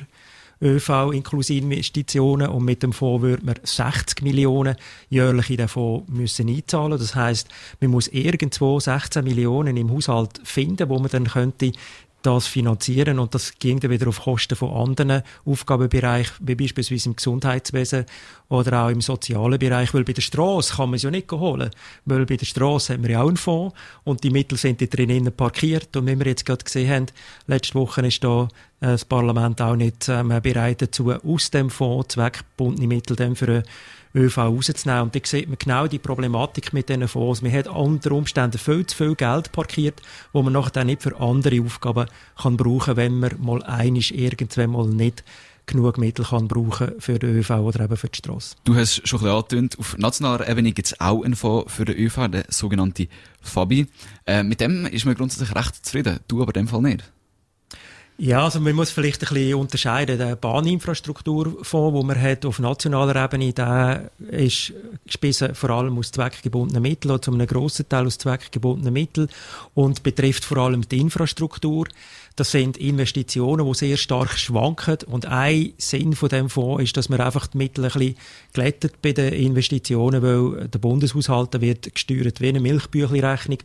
ÖV 0.61 1.13
inklusive 1.13 1.65
Investitionen 1.65 2.49
und 2.49 2.65
mit 2.65 2.83
dem 2.83 2.93
Fonds 2.93 3.23
würde 3.23 3.45
man 3.45 3.55
60 3.63 4.23
Millionen 4.23 4.77
jährlich 5.09 5.51
in 5.51 5.57
den 5.59 5.69
Fonds 5.69 6.09
müssen 6.09 6.49
einzahlen. 6.49 6.99
Das 6.99 7.15
heißt, 7.15 7.49
man 7.81 7.91
muss 7.91 8.09
irgendwo 8.09 8.81
16 8.81 9.25
Millionen 9.25 9.77
im 9.77 9.91
Haushalt 9.91 10.41
finden, 10.43 10.89
wo 10.89 10.99
man 10.99 11.11
dann 11.11 11.29
könnte 11.29 11.73
das 12.23 12.47
finanzieren 12.47 13.19
und 13.19 13.35
das 13.35 13.59
ging 13.59 13.79
dann 13.79 13.91
wieder 13.91 14.09
auf 14.09 14.23
Kosten 14.23 14.57
von 14.57 14.73
anderen 14.73 15.23
Aufgabenbereichen, 15.45 16.35
wie 16.41 16.57
beispielsweise 16.57 17.11
im 17.11 17.17
Gesundheitswesen 17.17 18.07
oder 18.49 18.85
auch 18.85 18.89
im 18.89 19.01
sozialen 19.01 19.59
Bereich, 19.59 19.95
weil 19.95 20.05
bei 20.05 20.15
der 20.15 20.23
Straße 20.23 20.75
kann 20.77 20.91
man 20.91 20.97
es 20.97 21.03
ja 21.03 21.11
nicht 21.11 21.31
holen, 21.31 21.71
weil 22.07 22.27
bei 22.27 22.37
der 22.37 22.47
Straße 22.47 22.95
haben 22.95 23.05
wir 23.05 23.11
ja 23.11 23.23
auch 23.23 23.29
einen 23.29 23.37
Fonds 23.37 23.77
und 24.05 24.25
die 24.25 24.31
Mittel 24.31 24.59
sind 24.59 24.81
da 24.81 24.87
drinnen 24.87 25.33
parkiert 25.33 25.97
und 25.97 26.07
wie 26.07 26.19
wir 26.19 26.27
jetzt 26.27 26.45
gerade 26.45 26.65
gesehen 26.65 26.91
haben, 26.91 27.07
letzte 27.47 27.75
Woche 27.75 28.07
ist 28.07 28.25
da 28.25 28.49
äh, 28.81 28.87
das 28.87 29.05
Parlament 29.05 29.61
auch 29.61 29.77
nicht 29.77 30.09
ähm, 30.09 30.33
bereit 30.43 30.83
dazu, 30.83 31.13
aus 31.13 31.51
dem 31.51 31.71
Fonds 31.71 32.15
zweckbundene 32.15 32.89
Mittel 32.89 33.17
dann 33.17 33.37
für 33.37 33.63
ÖV 34.19 34.39
rauszunehmen. 34.39 35.03
Und 35.05 35.15
da 35.15 35.21
sieht 35.23 35.49
man 35.49 35.59
genau 35.59 35.87
die 35.87 35.99
Problematik 35.99 36.73
mit 36.73 36.89
diesen 36.89 37.09
Fonds. 37.09 37.43
Man 37.43 37.53
hat 37.53 37.69
unter 37.69 38.13
Umständen 38.13 38.59
viel 38.59 38.85
zu 38.87 38.97
viel 38.97 39.15
Geld 39.15 39.53
parkiert, 39.53 40.03
wo 40.33 40.43
man 40.43 40.53
nachher 40.53 40.85
nicht 40.85 41.03
für 41.03 41.19
andere 41.21 41.63
Aufgaben 41.63 42.09
kann 42.41 42.57
brauchen, 42.57 42.97
wenn 42.97 43.19
man 43.19 43.37
mal 43.41 43.63
einisch 43.63 44.11
irgendwann 44.11 44.71
mal 44.71 44.87
nicht 44.87 45.25
genug 45.69 45.99
Mittel 45.99 46.25
kann 46.25 46.49
brauchen 46.49 46.93
für 46.99 47.19
den 47.19 47.37
ÖV 47.37 47.51
oder 47.51 47.85
eben 47.85 47.97
für 47.97 48.09
die 48.09 48.17
Strasse. 48.17 48.57
Du 48.65 48.75
hast 48.75 49.07
schon 49.07 49.21
ein 49.21 49.25
bisschen 49.25 49.37
angetönt, 49.37 49.79
auf 49.79 49.99
nationaler 49.99 50.49
Ebene 50.49 50.73
gibt 50.73 50.89
es 50.89 51.01
auch 51.01 51.23
einen 51.23 51.37
Fonds 51.37 51.73
für 51.73 51.85
den 51.85 51.97
ÖV, 51.97 52.29
der 52.29 52.47
sogenannte 52.49 53.07
Fabi. 53.43 53.87
Äh, 54.27 54.43
mit 54.43 54.61
dem 54.61 54.87
ist 54.87 55.05
man 55.05 55.15
grundsätzlich 55.15 55.55
recht 55.55 55.85
zufrieden, 55.85 56.21
du 56.27 56.43
aber 56.43 56.55
in 56.57 56.65
dem 56.65 56.69
Fall 56.69 56.83
nicht. 56.83 57.13
Ja, 58.21 58.43
also 58.43 58.59
man 58.59 58.75
muss 58.75 58.91
vielleicht 58.91 59.23
ein 59.23 59.33
bisschen 59.33 59.55
unterscheiden. 59.55 60.19
Der 60.19 60.35
Bahninfrastrukturfonds, 60.35 61.97
den 61.97 62.07
man 62.07 62.21
hat 62.21 62.45
auf 62.45 62.59
nationaler 62.59 63.15
Ebene, 63.25 63.53
der 63.53 64.11
ist 64.19 64.73
gespissen 65.07 65.55
vor 65.55 65.71
allem 65.71 65.97
aus 65.97 66.11
zweckgebundenen 66.11 66.83
Mitteln, 66.83 67.13
oder 67.13 67.23
zu 67.23 67.33
einem 67.33 67.47
grossen 67.47 67.89
Teil 67.89 68.07
aus 68.07 68.19
zweckgebundenen 68.19 68.93
Mitteln 68.93 69.29
und 69.75 70.03
betrifft 70.03 70.45
vor 70.45 70.57
allem 70.57 70.83
die 70.89 70.99
Infrastruktur. 70.99 71.87
Das 72.35 72.51
sind 72.51 72.77
Investitionen, 72.77 73.65
die 73.65 73.75
sehr 73.75 73.97
stark 73.97 74.37
schwanken. 74.37 74.99
Und 75.07 75.27
ein 75.27 75.75
Sinn 75.79 76.15
von 76.15 76.29
dem 76.29 76.51
Fonds 76.51 76.83
ist, 76.83 76.97
dass 76.97 77.09
man 77.09 77.21
einfach 77.21 77.47
die 77.47 77.59
Mittel 77.59 77.85
ein 77.85 77.93
bisschen 77.93 78.17
glättet 78.53 79.01
bei 79.01 79.13
den 79.13 79.33
Investitionen, 79.33 80.23
weil 80.23 80.67
der 80.67 80.79
Bundeshaushalt 80.81 81.61
wird 81.61 81.95
gesteuert 81.95 82.41
wie 82.41 82.49
eine 82.49 82.61
Milchbüchli-Rechnung. 82.61 83.59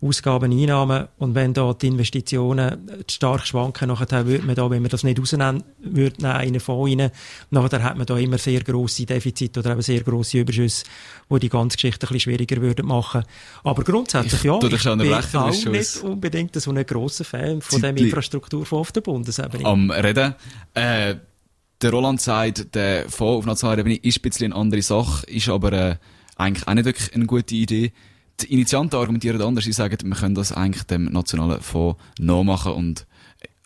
Ausgaben, 0.00 0.52
Einnahmen. 0.52 1.08
Und 1.18 1.34
wenn 1.34 1.54
da 1.54 1.72
die 1.72 1.86
Investitionen 1.88 2.90
stark 3.10 3.46
schwanken, 3.46 3.88
nachher 3.88 4.26
würde 4.26 4.44
man 4.44 4.54
da, 4.54 4.68
wenn 4.70 4.82
man 4.82 4.90
das 4.90 5.04
nicht 5.04 5.18
rausnehmen 5.18 5.62
würde, 5.80 6.16
in 6.18 6.24
einen 6.26 6.60
Fonds 6.60 6.90
rein, 7.00 7.10
nachher 7.50 7.82
hat 7.82 7.96
man 7.96 8.06
da 8.06 8.16
immer 8.18 8.38
sehr 8.38 8.60
grosse 8.62 9.06
Defizite 9.06 9.60
oder 9.60 9.72
eben 9.72 9.82
sehr 9.82 10.00
grosse 10.02 10.38
Überschüsse, 10.38 10.84
die 11.30 11.38
die 11.38 11.48
ganze 11.48 11.76
Geschichte 11.76 12.06
ein 12.06 12.12
bisschen 12.12 12.20
schwieriger 12.32 12.60
würden 12.60 12.86
machen. 12.86 13.22
Aber 13.64 13.82
grundsätzlich, 13.84 14.34
Ich 14.34 14.44
ja, 14.44 14.58
ich 14.62 14.86
an 14.86 14.98
bin 14.98 15.12
auch 15.14 15.64
nicht 15.64 15.96
ein- 16.02 16.10
unbedingt 16.10 16.60
so 16.60 16.70
ein 16.70 16.84
grosser 16.86 17.24
Fan 17.24 17.60
von 17.62 17.80
dem 17.80 17.96
Zeitli- 17.96 18.04
Infrastrukturfonds 18.06 18.80
auf 18.88 18.92
der 18.92 19.00
Bundesebene. 19.00 19.64
Am 19.64 19.90
Reden. 19.90 20.34
Äh, 20.74 21.16
der 21.82 21.90
Roland 21.90 22.20
sagt, 22.20 22.74
der 22.74 23.08
Fonds 23.08 23.38
auf 23.38 23.46
nationaler 23.46 23.80
Ebene 23.80 23.96
ist 23.96 24.18
ein 24.18 24.22
bisschen 24.22 24.52
eine 24.52 24.60
andere 24.60 24.82
Sache, 24.82 25.26
ist 25.26 25.48
aber 25.48 25.72
äh, 25.72 25.96
eigentlich 26.36 26.66
auch 26.68 26.74
nicht 26.74 26.84
wirklich 26.84 27.14
eine 27.14 27.26
gute 27.26 27.54
Idee. 27.54 27.92
Die 28.40 28.52
Initianten 28.52 28.98
argumentieren 28.98 29.40
anders. 29.40 29.64
Sie 29.64 29.72
sagen, 29.72 29.96
wir 30.02 30.16
können 30.16 30.34
das 30.34 30.52
eigentlich 30.52 30.84
dem 30.84 31.04
nationalen 31.06 31.60
Fonds 31.60 32.00
nachmachen 32.18 32.72
und 32.72 33.06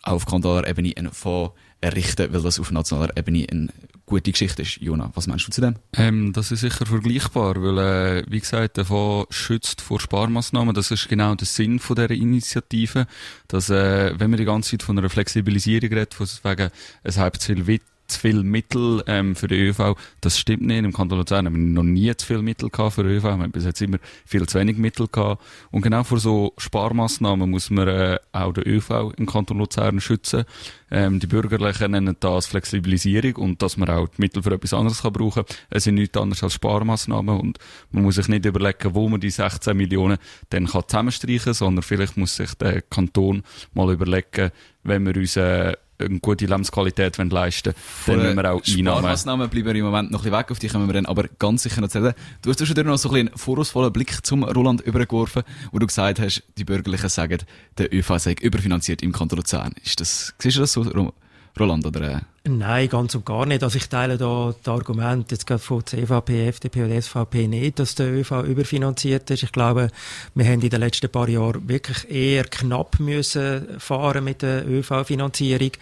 auf 0.03 0.25
kantonaler 0.25 0.67
Ebene 0.67 0.93
einen 0.95 1.11
Fonds 1.11 1.53
errichten, 1.81 2.31
weil 2.31 2.41
das 2.41 2.59
auf 2.59 2.71
nationaler 2.71 3.15
Ebene 3.17 3.45
eine 3.49 3.69
gute 4.05 4.31
Geschichte 4.31 4.61
ist. 4.61 4.77
Jona, 4.81 5.11
was 5.13 5.27
meinst 5.27 5.47
du 5.47 5.51
zu 5.51 5.61
dem? 5.61 5.75
Ähm, 5.93 6.33
das 6.33 6.51
ist 6.51 6.61
sicher 6.61 6.85
vergleichbar, 6.85 7.55
weil, 7.61 7.77
äh, 7.77 8.23
wie 8.27 8.39
gesagt, 8.39 8.77
der 8.77 8.85
Fonds 8.85 9.33
schützt 9.33 9.81
vor 9.81 9.99
Sparmaßnahmen. 9.99 10.73
Das 10.75 10.91
ist 10.91 11.07
genau 11.07 11.35
der 11.35 11.47
Sinn 11.47 11.79
von 11.79 11.95
dieser 11.95 12.11
Initiative, 12.11 13.07
dass, 13.47 13.69
äh, 13.69 14.13
wenn 14.17 14.29
man 14.29 14.37
die 14.37 14.45
ganze 14.45 14.71
Zeit 14.71 14.83
von 14.83 14.97
einer 14.97 15.09
Flexibilisierung 15.09 15.89
redet, 15.89 16.13
von 16.13 16.27
wegen, 16.43 16.69
es 17.03 17.15
zu 17.15 17.55
viel 17.55 17.67
zu 18.11 18.19
viel 18.19 18.43
Mittel 18.43 19.03
ähm, 19.07 19.35
für 19.35 19.47
den 19.47 19.59
ÖV. 19.59 19.95
Das 20.21 20.37
stimmt 20.37 20.63
nicht. 20.63 20.83
Im 20.83 20.93
Kanton 20.93 21.17
Luzern 21.17 21.45
haben 21.45 21.55
wir 21.55 21.61
noch 21.61 21.83
nie 21.83 22.15
zu 22.15 22.25
viel 22.25 22.41
Mittel 22.41 22.69
gehabt 22.69 22.95
für 22.95 23.03
den 23.03 23.13
ÖV. 23.13 23.23
Wir 23.23 23.31
haben 23.31 23.51
bis 23.51 23.65
jetzt 23.65 23.81
immer 23.81 23.97
viel 24.25 24.47
zu 24.47 24.59
wenig 24.59 24.77
Mittel 24.77 25.07
gehabt. 25.07 25.41
Und 25.71 25.81
genau 25.81 26.03
vor 26.03 26.19
so 26.19 26.53
Sparmaßnahmen 26.57 27.49
muss 27.49 27.69
man 27.69 27.87
äh, 27.87 28.19
auch 28.31 28.53
den 28.53 28.67
ÖV 28.67 29.13
im 29.17 29.25
Kanton 29.25 29.57
Luzern 29.57 29.99
schützen. 29.99 30.43
Ähm, 30.91 31.19
die 31.19 31.27
Bürgerlichen 31.27 31.91
nennen 31.91 32.17
das 32.19 32.47
Flexibilisierung 32.47 33.35
und 33.37 33.61
dass 33.61 33.77
man 33.77 33.89
auch 33.89 34.09
die 34.09 34.21
Mittel 34.21 34.43
für 34.43 34.53
etwas 34.53 34.73
anderes 34.73 35.01
kann 35.01 35.13
brauchen 35.13 35.45
kann. 35.45 35.55
Es 35.69 35.85
sind 35.85 35.95
nichts 35.95 36.17
anderes 36.17 36.43
als 36.43 36.53
Sparmaßnahmen 36.53 37.39
und 37.39 37.59
man 37.91 38.03
muss 38.03 38.15
sich 38.15 38.27
nicht 38.27 38.45
überlegen, 38.45 38.93
wo 38.93 39.07
man 39.07 39.21
die 39.21 39.29
16 39.29 39.75
Millionen 39.75 40.17
dann 40.49 40.67
kann 40.67 40.83
zusammenstreichen, 40.85 41.53
sondern 41.53 41.83
vielleicht 41.83 42.17
muss 42.17 42.35
sich 42.35 42.53
der 42.55 42.81
Kanton 42.81 43.43
mal 43.73 43.91
überlegen, 43.93 44.51
wenn 44.83 45.05
wir 45.05 45.15
uns 45.15 45.37
äh, 45.37 45.73
eine 46.01 46.19
gute 46.19 46.45
Lebensqualität 46.45 47.17
leisten 47.17 47.73
wollen, 48.05 48.19
dann 48.19 48.27
müssen 48.27 48.37
wir 48.37 48.51
auch 48.51 48.61
Einnahmen... 48.67 48.99
Sparmaßnahmen 48.99 49.49
bleiben 49.49 49.75
im 49.75 49.85
Moment 49.85 50.11
noch 50.11 50.19
ein 50.19 50.23
bisschen 50.23 50.37
weg, 50.37 50.51
auf 50.51 50.59
die 50.59 50.67
kommen 50.67 50.87
wir 50.87 50.93
dann 50.93 51.05
aber 51.05 51.29
ganz 51.39 51.63
sicher 51.63 51.79
noch 51.81 51.89
zu 51.89 51.99
reden. 51.99 52.13
Du 52.41 52.49
hast 52.49 52.65
schon 52.65 52.85
noch 52.85 52.97
so 52.97 53.09
ein 53.11 53.21
einen 53.21 53.37
vorwurfsvollen 53.37 53.93
Blick 53.93 54.25
zum 54.25 54.43
Roland 54.43 54.81
übergeworfen, 54.81 55.43
wo 55.71 55.79
du 55.79 55.87
gesagt 55.87 56.19
hast, 56.19 56.43
die 56.57 56.65
Bürgerlichen 56.65 57.09
sagen, 57.09 57.39
der 57.77 57.93
ÖV 57.93 58.17
sei 58.17 58.35
überfinanziert 58.39 59.01
im 59.01 59.11
Kanton 59.11 59.37
Luzern. 59.37 59.73
Ist 59.83 59.99
das, 59.99 60.33
siehst 60.39 60.57
du 60.57 60.61
das 60.61 60.73
so, 60.73 61.13
Roland, 61.59 61.85
oder? 61.85 62.21
Nein, 62.43 62.89
ganz 62.89 63.13
und 63.13 63.23
gar 63.23 63.45
nicht. 63.45 63.61
Also 63.61 63.77
ich 63.77 63.87
teile 63.87 64.17
da 64.17 64.55
das 64.63 64.73
Argument 64.73 65.29
jetzt 65.29 65.45
gerade 65.45 65.61
von 65.61 65.85
CVP, 65.85 66.47
FDP 66.47 66.83
und 66.83 66.99
SVP 66.99 67.47
nicht, 67.47 67.77
dass 67.77 67.93
der 67.93 68.11
ÖV 68.11 68.31
überfinanziert 68.47 69.29
ist. 69.29 69.43
Ich 69.43 69.51
glaube, 69.51 69.91
wir 70.33 70.45
haben 70.45 70.59
in 70.61 70.69
den 70.71 70.79
letzten 70.79 71.07
paar 71.07 71.29
Jahren 71.29 71.69
wirklich 71.69 72.09
eher 72.09 72.45
knapp 72.45 72.99
müssen 72.99 73.79
fahren 73.79 74.23
mit 74.23 74.41
der 74.41 74.67
ÖV-Finanzierung. 74.67 75.73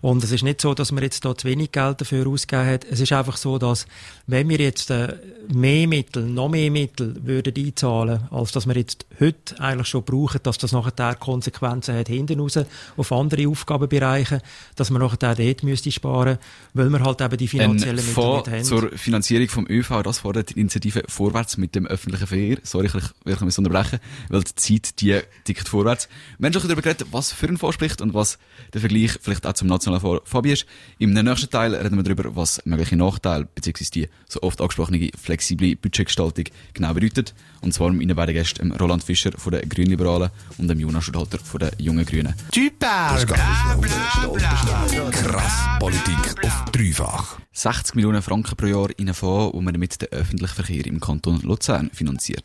Und 0.00 0.24
es 0.24 0.32
ist 0.32 0.42
nicht 0.42 0.60
so, 0.60 0.74
dass 0.74 0.90
man 0.90 1.04
jetzt 1.04 1.24
da 1.24 1.36
zu 1.36 1.46
wenig 1.46 1.70
Geld 1.70 2.00
dafür 2.00 2.26
ausgegeben 2.26 2.68
hat. 2.68 2.84
Es 2.90 2.98
ist 2.98 3.12
einfach 3.12 3.36
so, 3.36 3.58
dass 3.58 3.86
wenn 4.26 4.48
wir 4.48 4.58
jetzt 4.58 4.90
äh, 4.90 5.14
mehr 5.54 5.86
Mittel, 5.86 6.24
noch 6.24 6.48
mehr 6.48 6.72
Mittel 6.72 7.14
würden 7.22 7.54
einzahlen, 7.56 8.26
als 8.32 8.50
dass 8.50 8.66
wir 8.66 8.76
jetzt 8.76 9.06
heute 9.20 9.60
eigentlich 9.60 9.86
schon 9.86 10.02
brauchen, 10.02 10.40
dass 10.42 10.58
das 10.58 10.72
nachher 10.72 11.14
Konsequenzen 11.14 11.96
hat 11.96 12.08
hinten 12.08 12.40
raus 12.40 12.58
auf 12.96 13.12
andere 13.12 13.46
Aufgabenbereiche, 13.46 14.42
dass 14.74 14.90
man 14.90 15.00
nachher 15.00 15.36
dort 15.36 15.62
müsste 15.62 15.92
sparen 15.92 16.07
sparen, 16.08 16.38
weil 16.74 16.90
wir 16.90 17.00
halt 17.00 17.20
eben 17.20 17.36
die 17.36 17.48
finanziellen 17.48 17.96
Mittel 17.96 18.36
nicht 18.36 18.48
haben. 18.48 18.64
zur 18.64 18.90
Finanzierung 18.92 19.48
vom 19.48 19.66
ÖV, 19.68 20.02
das 20.02 20.20
fordert 20.20 20.50
die 20.50 20.60
Initiative 20.60 21.02
vorwärts 21.08 21.56
mit 21.56 21.74
dem 21.74 21.86
öffentlichen 21.86 22.26
Verkehr. 22.26 22.58
Sorry, 22.62 22.86
ich 22.86 22.94
will 22.94 23.36
mich 23.40 23.58
unterbrechen, 23.58 23.98
weil 24.28 24.42
die 24.42 24.54
Zeit, 24.54 25.00
die 25.00 25.20
tickt 25.44 25.68
vorwärts. 25.68 26.08
Wir 26.38 26.46
haben 26.46 26.52
schon 26.52 26.62
darüber 26.62 26.82
geredet, 26.82 27.08
was 27.10 27.32
für 27.32 27.46
ein 27.46 27.56
Vorspricht 27.56 28.00
und 28.00 28.14
was 28.14 28.38
der 28.72 28.80
Vergleich 28.80 29.18
vielleicht 29.20 29.46
auch 29.46 29.52
zum 29.52 29.68
nationalen 29.68 30.20
Fabi 30.24 30.52
ist. 30.52 30.66
Im 30.98 31.12
nächsten 31.12 31.50
Teil 31.50 31.74
reden 31.74 31.96
wir 31.96 32.02
darüber, 32.02 32.36
was 32.36 32.64
mögliche 32.64 32.96
Nachteile 32.96 33.46
bzw. 33.54 33.84
die 33.94 34.08
so 34.28 34.42
oft 34.42 34.60
angesprochene 34.60 35.10
flexible 35.20 35.76
Budgetgestaltung 35.76 36.44
genau 36.74 36.94
bedeutet. 36.94 37.34
Und 37.60 37.72
zwar 37.72 37.90
mit 37.90 37.98
meinen 37.98 38.16
beiden 38.16 38.34
Gästen, 38.34 38.72
Roland 38.72 39.02
Fischer 39.02 39.32
von 39.36 39.52
den 39.52 39.68
Grünliberalen 39.68 40.30
und 40.58 40.68
dem 40.68 40.78
Jonas 40.78 41.04
Schudhalter 41.04 41.38
von 41.38 41.60
den 41.60 41.70
Jungen 41.78 42.04
Grünen. 42.04 42.34
Typ 42.52 42.78
bla, 42.78 43.18
bla, 43.24 43.76
bla, 43.76 45.10
Krass 45.10 45.68
Politik 45.98 46.44
auf 46.44 46.64
dreifach. 46.70 47.38
60 47.52 47.96
Millionen 47.96 48.22
Franken 48.22 48.56
pro 48.56 48.66
Jahr 48.66 48.90
in 48.90 49.08
einen 49.08 49.14
Fonds, 49.14 49.52
wo 49.52 49.60
man 49.60 49.74
damit 49.74 50.00
den 50.00 50.10
öffentlichen 50.10 50.54
Verkehr 50.54 50.86
im 50.86 51.00
Kanton 51.00 51.40
Luzern 51.40 51.90
finanziert. 51.92 52.44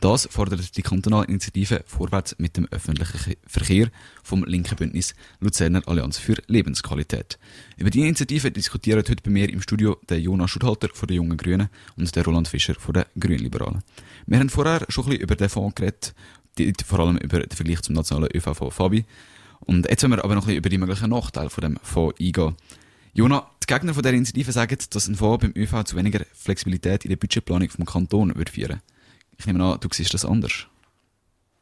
Das 0.00 0.26
fordert 0.30 0.74
die 0.76 0.82
kantonale 0.82 1.26
Initiative 1.26 1.84
Vorwärts 1.86 2.36
mit 2.38 2.56
dem 2.56 2.66
öffentlichen 2.70 3.34
Verkehr 3.46 3.88
vom 4.22 4.44
linken 4.44 4.76
Bündnis 4.76 5.14
Luzerner 5.40 5.82
Allianz 5.86 6.16
für 6.18 6.36
Lebensqualität. 6.46 7.38
Über 7.76 7.90
die 7.90 8.00
Initiative 8.00 8.50
diskutieren 8.50 9.04
heute 9.06 9.22
bei 9.22 9.30
mir 9.30 9.50
im 9.50 9.60
Studio 9.60 9.98
der 10.08 10.20
Jonas 10.20 10.50
Schudhalter 10.50 10.88
von 10.94 11.06
den 11.06 11.16
Jungen 11.16 11.36
Grünen 11.36 11.68
und 11.96 12.14
der 12.16 12.24
Roland 12.24 12.48
Fischer 12.48 12.74
von 12.74 12.94
den 12.94 13.04
Grünliberalen. 13.20 13.82
Wir 14.26 14.38
haben 14.38 14.48
vorher 14.48 14.86
schon 14.88 15.04
ein 15.04 15.10
bisschen 15.10 15.24
über 15.24 15.36
den 15.36 15.48
Fonds 15.50 15.74
geredet, 15.74 16.14
vor 16.86 17.00
allem 17.00 17.18
über 17.18 17.40
den 17.40 17.54
Vergleich 17.54 17.82
zum 17.82 17.96
nationalen 17.96 18.34
ÖVV 18.34 18.72
Fabi. 18.72 19.04
Und 19.60 19.88
jetzt 19.90 20.02
wollen 20.02 20.12
wir 20.12 20.24
aber 20.24 20.34
noch 20.34 20.44
ein 20.44 20.46
bisschen 20.46 20.58
über 20.58 20.68
die 20.70 20.78
möglichen 20.78 21.10
Nachteile 21.10 21.50
von 21.50 21.62
dem 21.62 21.78
Fonds 21.82 22.18
eingehen. 22.18 22.56
Jona, 23.14 23.48
die 23.62 23.72
Gegner 23.72 23.94
von 23.94 24.02
dieser 24.02 24.14
Initiative 24.14 24.52
sagen, 24.52 24.76
dass 24.90 25.08
ein 25.08 25.14
Fonds 25.14 25.42
beim 25.42 25.52
ÖV 25.56 25.84
zu 25.84 25.96
weniger 25.96 26.20
Flexibilität 26.34 27.04
in 27.04 27.10
der 27.10 27.16
Budgetplanung 27.16 27.70
vom 27.70 27.86
Kanton 27.86 28.34
würde 28.34 28.52
führen. 28.52 28.82
Ich 29.38 29.46
nehme 29.46 29.64
an, 29.64 29.78
du 29.80 29.88
siehst 29.92 30.12
das 30.14 30.24
anders. 30.24 30.66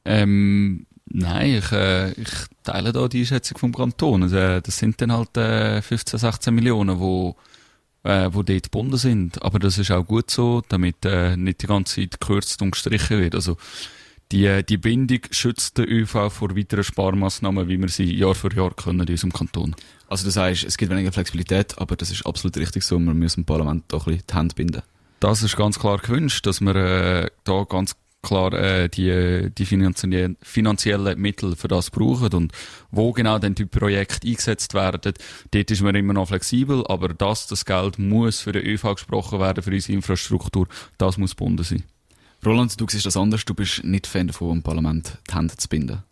Ähm, 0.05 0.87
nein, 1.07 1.57
ich, 1.57 1.73
äh, 1.73 2.13
ich 2.13 2.31
teile 2.65 2.93
da 2.93 3.07
die 3.07 3.21
Einschätzung 3.21 3.59
vom 3.59 3.75
Kanton. 3.75 4.25
Also, 4.25 4.37
äh, 4.37 4.61
das 4.63 4.79
sind 4.79 5.01
dann 5.01 5.13
halt 5.13 5.37
äh, 5.37 5.81
15, 5.83 6.19
16 6.19 6.55
Millionen, 6.55 6.99
wo 6.99 7.37
äh, 8.05 8.31
wo 8.33 8.43
dort 8.43 8.65
gebunden 8.65 8.97
sind. 8.97 9.43
Aber 9.43 9.59
das 9.59 9.79
ist 9.79 9.91
auch 9.91 10.05
gut 10.05 10.31
so, 10.31 10.63
damit 10.69 11.05
äh, 11.05 11.37
nicht 11.37 11.63
die 11.63 11.67
ganze 11.67 12.01
Zeit 12.01 12.21
gekürzt 12.21 12.63
und 12.63 12.73
gestrichen 12.73 13.21
wird. 13.21 13.35
Also 13.35 13.57
die, 14.33 14.65
die 14.65 14.79
Bindung 14.79 15.21
schützt 15.31 15.79
den 15.79 15.89
ÖV 15.89 16.31
vor 16.31 16.57
weiteren 16.57 16.85
Sparmaßnahmen, 16.85 17.69
wie 17.69 17.79
wir 17.79 17.89
sie 17.89 18.13
Jahr 18.17 18.35
für 18.35 18.53
Jahr 18.53 18.75
können 18.75 19.01
in 19.01 19.09
unserem 19.09 19.33
Kanton. 19.33 19.77
Also 20.09 20.25
du 20.25 20.31
sagst, 20.31 20.65
es 20.65 20.79
gibt 20.79 20.91
weniger 20.91 21.13
Flexibilität, 21.13 21.79
aber 21.79 21.97
das 21.97 22.11
ist 22.11 22.27
absolut 22.27 22.57
richtig 22.57 22.83
so. 22.83 22.99
Wir 22.99 23.15
müssen 23.15 23.41
im 23.41 23.47
Parlament 23.47 23.85
doch 23.89 24.07
ein 24.07 24.15
bisschen 24.15 24.27
die 24.29 24.35
Hände 24.35 24.55
binden. 24.55 24.83
Das 25.21 25.43
ist 25.43 25.57
ganz 25.57 25.79
klar 25.79 25.99
gewünscht, 25.99 26.47
dass 26.47 26.61
wir 26.61 26.75
äh, 26.75 27.31
da 27.45 27.65
ganz 27.65 27.95
klar 28.23 28.53
äh, 28.55 28.89
die, 28.89 29.51
die 29.57 29.67
finanziellen, 29.67 30.37
finanziellen 30.41 31.21
Mittel 31.21 31.55
für 31.55 31.69
das 31.69 31.91
brauchen 31.91 32.33
und 32.33 32.53
wo 32.91 33.13
genau 33.13 33.39
dann 33.39 33.55
die 33.55 33.67
Projekte 33.67 34.27
eingesetzt 34.27 34.75
werden, 34.75 35.15
dort 35.51 35.71
ist 35.71 35.83
man 35.83 35.95
immer 35.95 36.13
noch 36.13 36.29
flexibel, 36.29 36.87
aber 36.87 37.09
dass 37.09 37.49
das 37.49 37.65
Geld 37.65 37.99
muss 37.99 38.41
für 38.41 38.53
den 38.53 38.65
ÖV 38.65 38.95
gesprochen 38.95 39.41
werden, 39.41 39.63
für 39.63 39.71
unsere 39.73 39.93
Infrastruktur, 39.95 40.69
das 40.99 41.19
muss 41.19 41.37
gebunden 41.37 41.65
sein. 41.65 41.85
Roland, 42.45 42.81
du 42.81 42.87
siehst 42.89 43.07
das 43.07 43.17
anders, 43.17 43.45
du 43.45 43.55
bist 43.55 43.85
nicht 43.85 44.07
Fan 44.07 44.27
davon, 44.27 44.57
im 44.57 44.63
Parlament 44.63 45.19
die 45.31 45.35
Hände 45.35 45.57
zu 45.57 45.69
binden. 45.69 46.03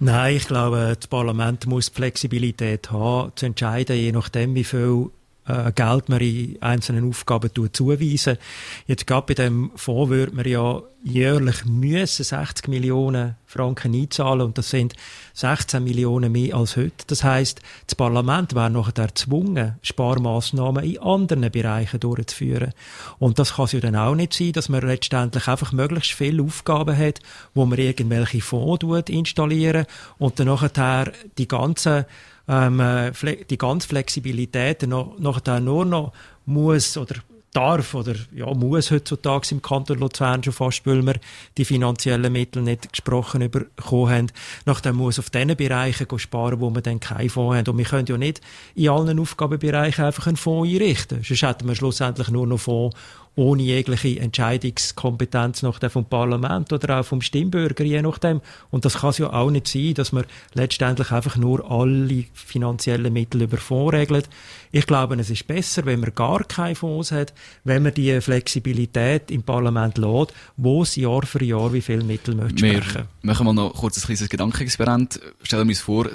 Nein, 0.00 0.36
ich 0.36 0.46
glaube, 0.46 0.96
das 0.98 1.06
Parlament 1.06 1.66
muss 1.66 1.90
die 1.90 1.94
Flexibilität 1.94 2.90
haben, 2.90 3.32
zu 3.36 3.46
entscheiden, 3.46 3.96
je 3.96 4.12
nachdem, 4.12 4.54
wie 4.54 4.64
viel 4.64 5.10
äh, 5.46 5.72
Geld 5.72 6.08
man 6.08 6.20
in 6.20 6.60
einzelnen 6.60 7.08
Aufgaben 7.08 7.50
zuweisen. 7.72 8.38
Jetzt 8.86 9.06
gerade 9.06 9.26
bei 9.26 9.34
dem 9.34 9.72
Fonds 9.76 10.10
würde 10.10 10.34
man 10.34 10.46
ja 10.46 10.82
jährlich 11.04 11.64
müssen 11.64 12.24
60 12.24 12.68
Millionen 12.68 13.34
Franken 13.46 13.94
einzahlen 13.94 14.42
und 14.42 14.58
das 14.58 14.70
sind 14.70 14.94
16 15.34 15.82
Millionen 15.82 16.30
mehr 16.30 16.54
als 16.54 16.76
heute. 16.76 17.04
Das 17.08 17.24
heißt, 17.24 17.60
das 17.86 17.94
Parlament 17.96 18.54
wäre 18.54 18.70
nachher 18.70 19.02
erzwungen, 19.02 19.78
Sparmaßnahmen 19.82 20.84
in 20.84 21.00
anderen 21.00 21.50
Bereichen 21.50 21.98
durchzuführen. 21.98 22.72
Und 23.18 23.38
das 23.38 23.54
kann 23.54 23.64
es 23.64 23.72
ja 23.72 23.80
dann 23.80 23.96
auch 23.96 24.14
nicht 24.14 24.32
sein, 24.32 24.52
dass 24.52 24.68
man 24.68 24.86
letztendlich 24.86 25.48
einfach 25.48 25.72
möglichst 25.72 26.12
viele 26.12 26.42
Aufgaben 26.42 26.96
hat, 26.96 27.18
wo 27.52 27.66
man 27.66 27.78
irgendwelche 27.78 28.40
Fonds 28.40 28.84
installieren 29.08 29.86
und 30.18 30.38
dann 30.38 30.46
nachher 30.46 31.12
die 31.36 31.48
ganzen 31.48 32.04
ähm, 32.48 32.80
äh, 32.80 33.12
die 33.48 33.58
ganze 33.58 33.88
Flexibilität 33.88 34.82
noch, 34.82 35.18
nachher 35.18 35.60
nur 35.60 35.84
noch 35.84 36.12
muss 36.46 36.96
oder 36.96 37.16
darf 37.52 37.94
oder 37.94 38.14
ja, 38.34 38.52
muss 38.54 38.90
heutzutage 38.90 39.48
im 39.50 39.60
Kanton 39.60 39.98
Luzern 39.98 40.42
schon 40.42 40.52
fast, 40.52 40.86
weil 40.86 41.04
wir 41.04 41.16
die 41.58 41.64
finanziellen 41.64 42.32
Mittel 42.32 42.62
nicht 42.62 42.90
gesprochen 42.90 43.50
bekommen 43.50 44.10
haben. 44.10 44.26
Nachdem 44.64 44.96
muss 44.96 45.18
auf 45.18 45.30
diesen 45.30 45.54
Bereichen 45.56 46.06
sparen, 46.18 46.60
wo 46.60 46.70
wir 46.70 46.80
dann 46.80 47.00
keinen 47.00 47.28
Fonds 47.28 47.56
haben. 47.56 47.68
Und 47.68 47.78
wir 47.78 47.84
können 47.84 48.06
ja 48.06 48.16
nicht 48.16 48.40
in 48.74 48.88
allen 48.88 49.18
Aufgabenbereichen 49.18 50.04
einfach 50.04 50.26
einen 50.26 50.36
Fonds 50.36 50.72
einrichten. 50.72 51.22
Sonst 51.22 51.42
hätten 51.42 51.68
wir 51.68 51.74
schlussendlich 51.74 52.28
nur 52.28 52.46
noch 52.46 52.58
Fonds 52.58 52.96
ohne 53.34 53.62
jegliche 53.62 54.20
Entscheidungskompetenz 54.20 55.62
nach 55.62 55.78
vom 55.90 56.04
Parlament 56.04 56.72
oder 56.72 57.00
auch 57.00 57.04
vom 57.04 57.22
Stimmbürger, 57.22 57.84
je 57.84 58.02
nachdem. 58.02 58.40
Und 58.70 58.84
das 58.84 58.98
kann 58.98 59.10
es 59.10 59.18
ja 59.18 59.32
auch 59.32 59.50
nicht 59.50 59.68
sein, 59.68 59.94
dass 59.94 60.12
man 60.12 60.24
letztendlich 60.54 61.10
einfach 61.10 61.36
nur 61.36 61.70
alle 61.70 62.24
finanziellen 62.34 63.12
Mittel 63.12 63.42
über 63.42 63.56
Fonds 63.56 63.94
regelt. 63.94 64.28
Ich 64.70 64.86
glaube, 64.86 65.16
es 65.16 65.30
ist 65.30 65.46
besser, 65.46 65.86
wenn 65.86 66.00
man 66.00 66.14
gar 66.14 66.44
keine 66.44 66.74
Fonds 66.74 67.10
hat, 67.10 67.32
wenn 67.64 67.82
man 67.82 67.94
die 67.94 68.20
Flexibilität 68.20 69.30
im 69.30 69.42
Parlament 69.42 69.98
lässt, 69.98 70.34
wo 70.56 70.82
es 70.82 70.96
Jahr 70.96 71.24
für 71.24 71.42
Jahr 71.42 71.72
wie 71.72 71.80
viele 71.80 72.04
Mittel 72.04 72.34
möchte 72.34 72.58
sprechen. 72.58 73.08
Wir 73.22 73.32
machen 73.32 73.46
mal 73.46 73.54
noch 73.54 73.74
kurz 73.74 73.96
ein 73.96 74.02
kleines 74.02 74.28
Gedankenexperiment. 74.28 75.20
Stellen 75.42 75.68
wir 75.68 75.72
uns 75.72 75.80
vor, 75.80 76.08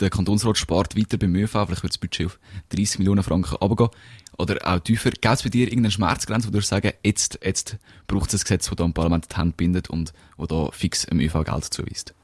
der 0.00 0.10
Kantonsrat 0.10 0.58
spart 0.58 0.96
weiter 0.96 1.18
beim 1.18 1.34
ÖV, 1.34 1.50
vielleicht 1.50 1.82
wird 1.82 1.92
das 1.92 1.98
Budget 1.98 2.26
auf 2.26 2.38
30 2.70 2.98
Millionen 3.00 3.22
Franken 3.22 3.56
runtergehen. 3.56 3.90
Oder 4.38 4.56
auch 4.66 4.80
tiefer? 4.80 5.10
Gibt 5.10 5.24
es 5.26 5.42
bei 5.42 5.48
dir 5.48 5.66
irgendeine 5.66 5.90
Schmerzgrenze, 5.90 6.48
wo 6.48 6.52
du 6.52 6.60
sagen, 6.60 6.92
jetzt, 7.04 7.38
jetzt 7.42 7.76
braucht 8.06 8.32
es 8.32 8.40
ein 8.40 8.44
Gesetz, 8.44 8.68
das 8.68 8.76
da 8.76 8.88
Parlament 8.88 9.26
die 9.30 9.36
Hand 9.36 9.56
bindet 9.56 9.90
und 9.90 10.12
wo 10.36 10.46
da 10.46 10.70
fix 10.72 11.04
im 11.04 11.20
ÖV 11.20 11.44
Geld 11.44 11.64
zuweist? 11.64 12.14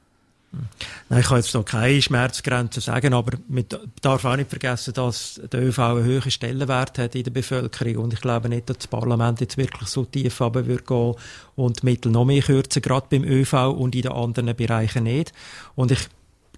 Nein, 1.11 1.21
ich 1.21 1.27
kann 1.27 1.37
jetzt 1.37 1.53
noch 1.53 1.65
keine 1.65 2.01
Schmerzgrenze 2.01 2.81
sagen, 2.81 3.13
aber 3.13 3.37
man 3.49 3.67
darf 4.01 4.25
auch 4.25 4.37
nicht 4.37 4.49
vergessen, 4.49 4.95
dass 4.95 5.41
der 5.53 5.63
ÖV 5.63 5.79
einen 5.79 6.05
höheren 6.05 6.31
Stellenwert 6.31 6.99
hat 6.99 7.15
in 7.15 7.25
der 7.25 7.31
Bevölkerung 7.31 8.05
und 8.05 8.15
ich 8.15 8.21
glaube 8.21 8.49
nicht, 8.49 8.71
dass 8.71 8.79
das 8.79 8.87
Parlament 8.87 9.41
jetzt 9.41 9.59
wirklich 9.59 9.89
so 9.89 10.07
tief 10.07 10.41
runter 10.41 10.67
wird 10.67 10.87
gehen 10.87 11.15
und 11.55 11.83
die 11.83 11.87
Mittel 11.87 12.11
noch 12.11 12.25
mehr 12.25 12.43
kürzen, 12.43 12.81
gerade 12.81 13.07
beim 13.11 13.25
ÖV 13.25 13.53
und 13.77 13.95
in 13.95 14.03
den 14.03 14.13
anderen 14.13 14.57
Bereichen 14.57 15.05
nicht. 15.05 15.33
Und 15.75 15.91
ich 15.91 16.09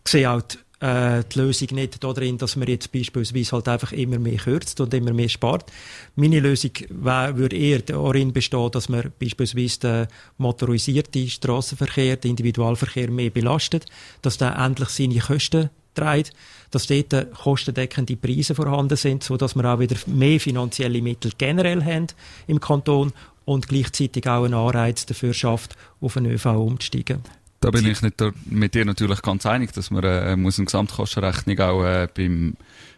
sehe 0.07 0.31
auch 0.31 0.43
die 0.43 0.59
äh, 0.81 1.23
die 1.33 1.39
Lösung 1.39 1.69
nicht 1.73 2.03
darin, 2.03 2.39
dass 2.39 2.57
man 2.57 2.69
jetzt 2.69 2.91
beispielsweise 2.91 3.53
halt 3.53 3.69
einfach 3.69 3.93
immer 3.93 4.19
mehr 4.19 4.39
kürzt 4.39 4.81
und 4.81 4.93
immer 4.95 5.13
mehr 5.13 5.29
spart. 5.29 5.71
Meine 6.17 6.41
Lösung 6.41 6.73
würde 6.89 7.57
eher 7.57 7.81
darin 7.81 8.33
bestehen, 8.33 8.71
dass 8.71 8.89
man 8.89 9.13
beispielsweise 9.21 9.79
den 9.79 10.07
motorisierten 10.39 11.29
Straßenverkehr, 11.29 12.17
den 12.17 12.31
Individualverkehr 12.31 13.11
mehr 13.11 13.31
belastet, 13.31 13.87
dass 14.23 14.39
der 14.39 14.57
endlich 14.57 14.89
seine 14.89 15.19
Kosten 15.19 15.71
trägt, 15.95 16.33
dass 16.71 16.87
dort 16.87 17.33
kostendeckende 17.35 18.17
Preise 18.17 18.55
vorhanden 18.55 18.97
sind, 18.97 19.23
so 19.23 19.37
dass 19.37 19.57
wir 19.57 19.65
auch 19.65 19.81
wieder 19.81 19.97
mehr 20.07 20.41
finanzielle 20.41 21.03
Mittel 21.03 21.33
generell 21.37 21.85
haben 21.85 22.07
im 22.47 22.61
Kanton 22.61 23.13
und 23.45 23.69
gleichzeitig 23.69 24.27
auch 24.29 24.45
einen 24.45 24.55
Anreiz 24.55 25.07
dafür 25.07 25.35
schafft, 25.35 25.77
auf 26.01 26.17
einen 26.17 26.33
ÖV 26.33 26.47
umzusteigen. 26.47 27.21
Da 27.61 27.71
bin 27.71 27.87
ich 27.87 28.01
nicht 28.01 28.23
mit 28.47 28.75
dir 28.75 28.87
natürlich 28.87 29.21
ganz 29.21 29.45
einig, 29.45 29.73
dass 29.73 29.91
man 29.91 30.03
äh, 30.03 30.35
muss 30.37 30.59
eine 30.59 30.65
Gesamtkostenrechnung 30.65 31.59
auch 31.61 31.85
äh, 31.85 32.09
beim 32.13 32.57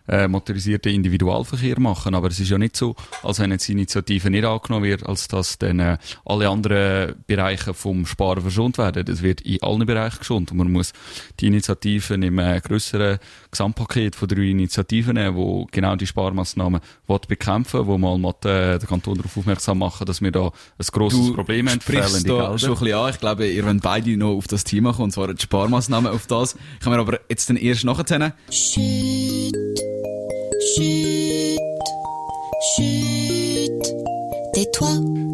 äh, 0.09 0.29
motorisierten 0.29 0.93
Individualverkehr 0.93 1.79
machen. 1.81 2.15
Aber 2.15 2.29
es 2.29 2.41
ist 2.41 2.51
ja 2.51 2.59
nicht 2.59 2.77
so, 2.77 2.95
als 3.23 3.39
wenn 3.41 3.51
jetzt 3.51 3.69
die 3.69 3.73
Initiative 3.73 4.31
nicht 4.31 4.45
angenommen 4.45 4.85
wird, 4.85 5.07
als 5.07 5.29
dass 5.29 5.59
dann 5.59 5.81
äh, 5.81 5.99
alle 6.25 6.49
anderen 6.49 7.17
Bereiche 7.27 7.75
vom 7.75 8.07
Sparen 8.07 8.43
verschont 8.43 8.79
werden. 8.79 9.05
Das 9.05 9.23
wird 9.23 9.41
in 9.43 9.63
allen 9.63 9.87
Bereichen 9.87 10.19
geschont. 10.19 10.51
Und 10.51 10.59
man 10.59 10.73
muss 10.73 10.93
die 11.41 11.47
Initiativen 11.47 12.23
im 12.23 12.39
äh, 12.39 12.61
grösseren 12.61 13.19
Gesamtpaket 13.51 14.17
von 14.17 14.29
drei 14.29 14.43
Initiativen 14.43 15.15
nehmen, 15.15 15.37
wo 15.37 15.67
genau 15.71 15.97
die 15.97 16.07
Sparmaßnahmen 16.07 16.81
bekämpfen 17.29 17.87
wo 17.87 17.99
mal 17.99 18.17
äh, 18.45 18.79
den 18.79 18.89
Kanton 18.89 19.17
darauf 19.17 19.37
aufmerksam 19.37 19.79
machen, 19.79 20.07
dass 20.07 20.23
wir 20.23 20.33
da 20.33 20.47
ein 20.47 20.87
grosses 20.91 21.27
du 21.27 21.35
Problem 21.35 21.69
haben. 21.69 21.79
Du 21.79 21.83
sprichst 21.83 22.29
da 22.29 22.59
schon 22.59 22.71
ein 22.71 22.79
bisschen 22.79 22.95
an. 22.95 23.11
Ich 23.11 23.21
glaube, 23.21 23.47
ihr 23.47 23.65
wollt 23.65 23.83
beide 23.83 24.17
noch 24.17 24.37
auf 24.37 24.47
das 24.47 24.65
Thema 24.65 24.93
kommen, 24.93 25.05
und 25.05 25.11
zwar 25.13 25.33
die 25.33 25.43
Sparmaßnahmen 25.43 26.11
auf 26.11 26.27
das. 26.27 26.57
Kann 26.81 26.93
mir 26.93 26.99
aber 26.99 27.21
jetzt 27.29 27.49
dann 27.49 27.57
erst 27.57 27.85
nachzählen. 27.85 28.33
Shit. 28.51 29.55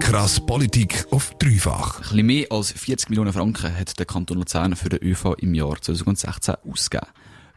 Krass 0.01 0.41
Politik 0.41 1.07
auf 1.11 1.35
dreifach. 1.39 1.97
Ein 1.97 2.03
bisschen 2.03 2.27
mehr 2.27 2.47
als 2.51 2.73
40 2.73 3.11
Millionen 3.11 3.33
Franken 3.35 3.77
hat 3.77 3.99
der 3.99 4.07
Kanton 4.07 4.39
Luzern 4.39 4.75
für 4.75 4.89
den 4.89 5.03
ÖV 5.03 5.35
im 5.39 5.53
Jahr 5.53 5.81
2016 5.81 6.55
ausgegeben. 6.71 7.07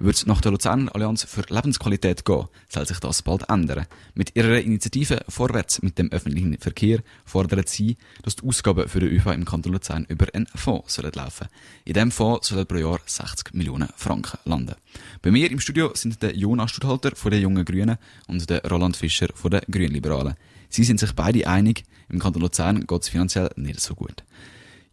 Würde 0.02 0.16
es 0.16 0.26
nach 0.26 0.42
der 0.42 0.52
Luzerner 0.52 0.96
Allianz 0.96 1.26
für 1.26 1.44
Lebensqualität 1.48 2.26
gehen, 2.26 2.48
soll 2.70 2.88
sich 2.88 2.98
das 2.98 3.22
bald 3.22 3.48
ändern. 3.52 3.86
Mit 4.16 4.36
ihrer 4.36 4.60
Initiative 4.60 5.24
Vorwärts 5.30 5.84
mit 5.84 6.00
dem 6.00 6.12
öffentlichen 6.12 6.58
Verkehr 6.58 7.04
fordern 7.24 7.66
sie, 7.68 7.98
dass 8.24 8.38
die 8.38 8.48
Ausgaben 8.48 8.90
für 8.90 9.00
den 9.00 9.12
ÖV 9.12 9.28
im 9.28 9.46
Kanton 9.46 9.74
Luzern 9.74 10.08
über 10.10 10.26
einen 10.34 10.48
Fonds 10.56 10.96
sollen 10.96 11.12
laufen. 11.14 11.50
In 11.86 11.94
diesem 11.94 12.10
Fonds 12.10 12.48
sollen 12.48 12.66
pro 12.66 12.78
Jahr 12.78 13.00
60 13.06 13.54
Millionen 13.54 13.90
Franken 13.96 14.40
landen. 14.46 14.74
Bei 15.22 15.30
mir 15.30 15.52
im 15.52 15.60
Studio 15.60 15.92
sind 15.94 16.20
der 16.24 16.36
Jonas 16.36 16.72
Studhalter 16.72 17.16
von 17.16 17.30
den 17.30 17.44
Jungen 17.44 17.64
Grünen 17.64 18.00
und 18.26 18.50
der 18.50 18.64
Roland 18.68 18.98
Fischer 18.98 19.28
von 19.36 19.52
den 19.52 19.62
Grünliberalen. 19.70 20.34
Sie 20.70 20.84
sind 20.84 21.00
sich 21.00 21.12
beide 21.14 21.46
einig, 21.46 21.84
im 22.10 22.18
Kanton 22.18 22.42
Luzern 22.42 22.88
geht 22.88 23.04
es 23.04 23.10
finanziell 23.10 23.52
nicht 23.56 23.80
so 23.82 23.94
gut. 23.94 24.24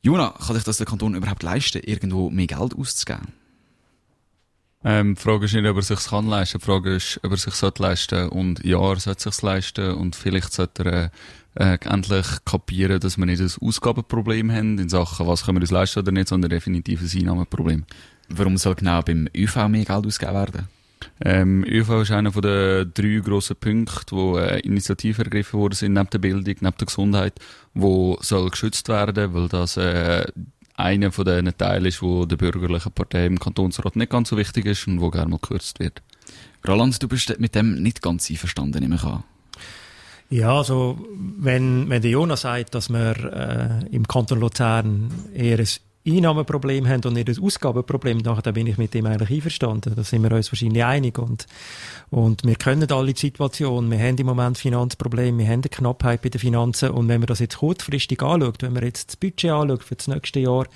Jona, 0.02 0.34
kann 0.38 0.54
sich 0.54 0.64
das 0.64 0.76
der 0.76 0.86
Kanton 0.86 1.14
überhaupt 1.14 1.42
leisten, 1.42 1.80
irgendwo 1.82 2.28
mehr 2.28 2.46
Geld 2.46 2.76
auszugeben? 2.76 3.37
Ähm, 4.88 5.16
die 5.16 5.20
Frage 5.20 5.44
ist 5.44 5.52
nicht, 5.52 5.66
ob 5.66 5.76
er 5.76 5.82
sich 5.82 6.02
kann 6.06 6.26
leisten. 6.26 6.60
Die 6.60 6.64
Frage 6.64 6.94
ist, 6.94 7.20
ob 7.22 7.32
er 7.32 7.36
sich 7.36 7.52
sollte 7.52 7.82
leisten. 7.82 8.30
Und 8.30 8.64
ja, 8.64 8.80
er 8.80 8.98
sollte 8.98 9.30
sich 9.30 9.42
leisten. 9.42 9.92
Und 9.92 10.16
vielleicht 10.16 10.50
sollte 10.54 11.10
er, 11.54 11.74
äh, 11.74 11.78
endlich 11.84 12.26
kapieren, 12.46 12.98
dass 12.98 13.18
wir 13.18 13.26
nicht 13.26 13.42
ein 13.42 13.50
Ausgabenproblem 13.60 14.50
haben 14.50 14.78
in 14.78 14.88
Sachen, 14.88 15.26
was 15.26 15.44
können 15.44 15.58
wir 15.58 15.62
uns 15.62 15.70
leisten 15.70 15.98
oder 15.98 16.10
nicht, 16.10 16.28
sondern 16.28 16.48
definitiv 16.48 17.02
ein 17.02 17.20
Einnahmenproblem. 17.20 17.84
Warum 18.30 18.56
soll 18.56 18.76
genau 18.76 19.02
beim 19.02 19.28
ÖV 19.36 19.68
mehr 19.68 19.84
Geld 19.84 20.06
ausgegeben 20.06 20.38
werden? 20.38 20.68
Ähm, 21.20 21.64
ÖV 21.64 22.02
ist 22.02 22.10
einer 22.10 22.30
den 22.30 22.90
drei 22.94 23.20
grossen 23.22 23.56
Punkten, 23.56 24.16
wo 24.16 24.38
äh, 24.38 24.60
Initiativen 24.60 25.24
ergriffen 25.24 25.60
worden 25.60 25.74
sind, 25.74 25.92
neben 25.92 26.08
der 26.08 26.18
Bildung, 26.18 26.56
neben 26.60 26.76
der 26.76 26.86
Gesundheit, 26.86 27.34
wo 27.74 28.16
soll 28.22 28.48
geschützt 28.48 28.88
werden, 28.88 29.34
weil 29.34 29.48
das 29.48 29.76
äh, 29.76 30.24
einer 30.78 31.10
von 31.12 31.24
den 31.24 31.56
Teilen 31.56 31.86
ist, 31.86 32.02
wo 32.02 32.24
der 32.24 32.36
bürgerlichen 32.36 32.92
Partei 32.92 33.26
im 33.26 33.38
Kantonsrat 33.38 33.96
nicht 33.96 34.10
ganz 34.10 34.28
so 34.28 34.36
wichtig 34.36 34.66
ist 34.66 34.86
und 34.86 35.00
wo 35.00 35.10
gerne 35.10 35.30
mal 35.30 35.38
gekürzt 35.38 35.80
wird. 35.80 36.02
Roland, 36.66 37.02
du 37.02 37.08
bist 37.08 37.38
mit 37.38 37.54
dem 37.54 37.82
nicht 37.82 38.02
ganz 38.02 38.30
einverstanden, 38.30 38.80
nehme 38.80 38.96
ich 38.96 39.04
an. 39.04 39.24
Ja, 40.30 40.56
also 40.56 40.98
wenn, 41.14 41.88
wenn 41.88 42.02
der 42.02 42.10
Jonas 42.10 42.42
sagt, 42.42 42.74
dass 42.74 42.90
wir 42.90 43.82
äh, 43.90 43.94
im 43.94 44.06
Kanton 44.06 44.40
Luzern 44.40 45.10
eher 45.34 45.58
ein 45.58 45.68
Einnahmenproblem 46.16 46.88
haben 46.88 47.02
und 47.04 47.14
nicht 47.14 47.28
ein 47.28 47.42
Ausgabenproblem, 47.42 48.22
dann 48.22 48.54
bin 48.54 48.66
ich 48.66 48.78
mit 48.78 48.94
dem 48.94 49.06
eigentlich 49.06 49.30
einverstanden. 49.30 49.94
Da 49.94 50.02
sind 50.02 50.22
wir 50.22 50.32
uns 50.32 50.50
wahrscheinlich 50.52 50.84
einig. 50.84 51.18
Und, 51.18 51.46
und 52.10 52.44
wir 52.44 52.56
können 52.56 52.90
alle 52.90 53.12
die 53.12 53.20
Situation. 53.20 53.90
Wir 53.90 53.98
haben 53.98 54.16
im 54.16 54.26
Moment 54.26 54.58
Finanzprobleme, 54.58 55.38
wir 55.38 55.46
haben 55.46 55.60
eine 55.60 55.68
Knappheit 55.68 56.22
bei 56.22 56.28
den 56.28 56.40
Finanzen. 56.40 56.90
Und 56.90 57.08
wenn 57.08 57.20
man 57.20 57.26
das 57.26 57.38
jetzt 57.38 57.58
kurzfristig 57.58 58.22
anschaut, 58.22 58.62
wenn 58.62 58.72
man 58.72 58.84
jetzt 58.84 59.08
das 59.08 59.16
Budget 59.16 59.50
anschaut 59.50 59.84
für 59.84 59.96
das 59.96 60.08
nächste 60.08 60.40
Jahr 60.40 60.66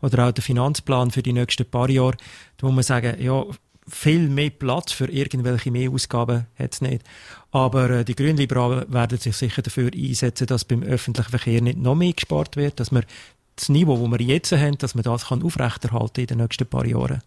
oder 0.00 0.28
auch 0.28 0.32
den 0.32 0.42
Finanzplan 0.42 1.10
für 1.10 1.22
die 1.22 1.32
nächsten 1.32 1.66
paar 1.66 1.90
Jahre, 1.90 2.16
dann 2.58 2.68
muss 2.68 2.74
man 2.74 2.84
sagen, 2.84 3.20
ja, 3.20 3.44
viel 3.88 4.28
mehr 4.28 4.50
Platz 4.50 4.92
für 4.92 5.10
irgendwelche 5.10 5.70
mehr 5.70 5.90
Ausgaben 5.90 6.46
hat 6.58 6.74
es 6.74 6.80
nicht. 6.80 7.02
Aber 7.50 7.90
äh, 7.90 8.04
die 8.04 8.14
Grünliberalen 8.14 8.92
werden 8.92 9.18
sich 9.18 9.36
sicher 9.36 9.62
dafür 9.62 9.90
einsetzen, 9.94 10.46
dass 10.46 10.64
beim 10.64 10.82
öffentlichen 10.82 11.30
Verkehr 11.30 11.62
nicht 11.62 11.78
noch 11.78 11.94
mehr 11.94 12.12
gespart 12.12 12.56
wird, 12.56 12.80
dass 12.80 12.92
man 12.92 13.04
das 13.58 13.68
Niveau, 13.68 13.96
das 13.96 14.18
wir 14.18 14.26
jetzt 14.26 14.52
haben, 14.52 14.78
dass 14.78 14.94
man 14.94 15.04
das 15.04 15.26
kann 15.26 15.42
aufrechterhalten 15.42 16.20
in 16.20 16.26
den 16.26 16.38
nächsten 16.38 16.66
paar 16.66 16.86
Jahren. 16.86 17.22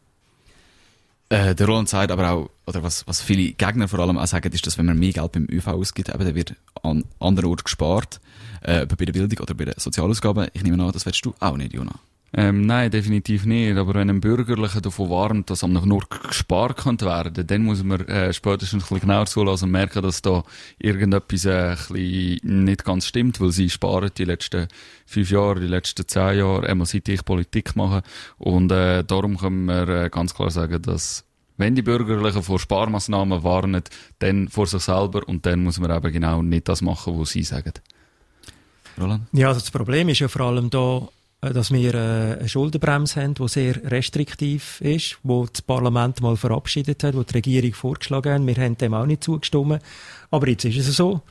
Äh, 1.30 1.56
der 1.56 1.66
Roland 1.66 1.88
sagt 1.88 2.12
aber 2.12 2.30
auch, 2.30 2.50
oder 2.68 2.84
was, 2.84 3.08
was 3.08 3.22
viele 3.22 3.54
Gegner 3.54 3.88
vor 3.88 4.00
allem 4.00 4.18
auch 4.18 4.28
sagen, 4.28 4.52
ist, 4.52 4.68
dass 4.68 4.78
wenn 4.78 4.86
man 4.86 5.00
mehr 5.00 5.14
Geld 5.14 5.32
beim 5.32 5.48
ÖV 5.50 5.68
ausgibt, 5.68 6.10
eben, 6.10 6.26
dann 6.26 6.36
wird 6.36 6.56
an 6.84 7.06
anderen 7.20 7.50
Orten 7.50 7.64
gespart, 7.64 8.20
äh, 8.62 8.86
bei 8.86 9.06
der 9.06 9.14
Bildung 9.14 9.40
oder 9.40 9.54
bei 9.54 9.66
den 9.66 9.76
Sozialausgaben. 9.78 10.50
Ich 10.54 10.64
nehme 10.64 10.84
an, 10.84 10.92
das 10.92 11.06
willst 11.06 11.26
du 11.26 11.34
auch 11.40 11.56
nicht, 11.56 11.74
Jonas. 11.74 11.96
Ähm, 12.34 12.66
nein, 12.66 12.90
definitiv 12.90 13.46
nicht. 13.46 13.78
Aber 13.78 13.94
wenn 13.94 14.10
ein 14.10 14.22
Bürgerlicher 14.22 14.80
davon 14.80 15.10
warnt, 15.10 15.50
dass 15.50 15.64
am 15.64 15.74
nur 15.74 16.04
gespart 16.28 16.78
könnte 16.78 17.06
werden, 17.06 17.46
dann 17.46 17.64
muss 17.64 17.84
man 17.84 18.02
äh, 18.08 18.32
spätestens 18.32 18.84
ein 18.84 18.88
bisschen 18.88 19.02
genauer 19.02 19.26
zulassen 19.26 19.66
und 19.66 19.72
merken, 19.72 20.02
dass 20.02 20.22
da 20.22 20.44
irgendetwas 20.80 21.46
äh, 21.46 21.72
ein 21.72 21.78
bisschen 21.88 22.64
nicht 22.64 22.86
ganz 22.86 23.08
stimmt, 23.08 23.42
weil 23.42 23.52
sie 23.52 23.70
sparen 23.70 24.12
die 24.18 24.24
letzten 24.24 24.68
fünf 25.06 25.30
Jahre, 25.30 25.60
die 25.60 25.68
letzten 25.68 26.08
zehn 26.08 26.38
Jahre, 26.38 26.68
einmal 26.68 26.88
seit 26.88 27.10
ich 27.10 27.26
Politik 27.26 27.76
mache. 27.76 28.02
Und 28.38 28.72
äh, 28.72 29.04
darum 29.04 29.38
können 29.38 29.66
wir 29.66 29.88
äh, 29.90 30.10
ganz 30.10 30.34
klar 30.34 30.52
sagen, 30.52 30.82
dass 30.82 31.26
wenn 31.58 31.76
die 31.76 31.82
Bürgerlichen 31.82 32.44
vor 32.44 32.60
Sparmaßnahmen 32.60 33.44
warnen, 33.44 33.84
dann 34.20 34.48
vor 34.48 34.68
sich 34.68 34.82
selber 34.82 35.28
und 35.28 35.46
dann 35.46 35.64
muss 35.64 35.80
man 35.80 35.96
eben 35.96 36.12
genau 36.12 36.42
nicht 36.42 36.68
das 36.68 36.82
machen, 36.82 37.20
was 37.20 37.32
sie 37.32 37.44
sagen. 37.44 37.74
Roland? 39.00 39.28
Ja, 39.32 39.50
also 39.50 39.60
das 39.60 39.70
Problem 39.72 40.10
ist 40.10 40.20
ja 40.20 40.28
vor 40.28 40.42
allem 40.42 40.70
da, 40.70 41.08
dass 41.42 41.72
wir 41.72 41.96
äh, 41.96 42.38
eine 42.38 42.50
Schuldenbremse 42.50 43.22
haben, 43.22 43.34
die 43.34 43.48
sehr 43.48 43.92
restriktiv 43.92 44.80
ist, 44.82 45.18
wo 45.24 45.48
das 45.48 45.64
Parlament 45.64 46.22
mal 46.22 46.38
verabschiedet 46.38 47.04
hat, 47.04 47.16
wo 47.16 47.24
die 47.24 47.34
Regierung 47.34 47.74
vorgeschlagen 47.74 48.34
hat. 48.34 48.46
Wir 48.46 48.64
haben 48.64 48.78
dem 48.78 48.94
auch 48.94 49.08
nicht 49.08 49.24
zugestimmt. 49.24 49.82
Aber 50.30 50.48
jetzt 50.48 50.66
ist 50.66 50.78
es 50.78 50.96
so. 50.96 51.22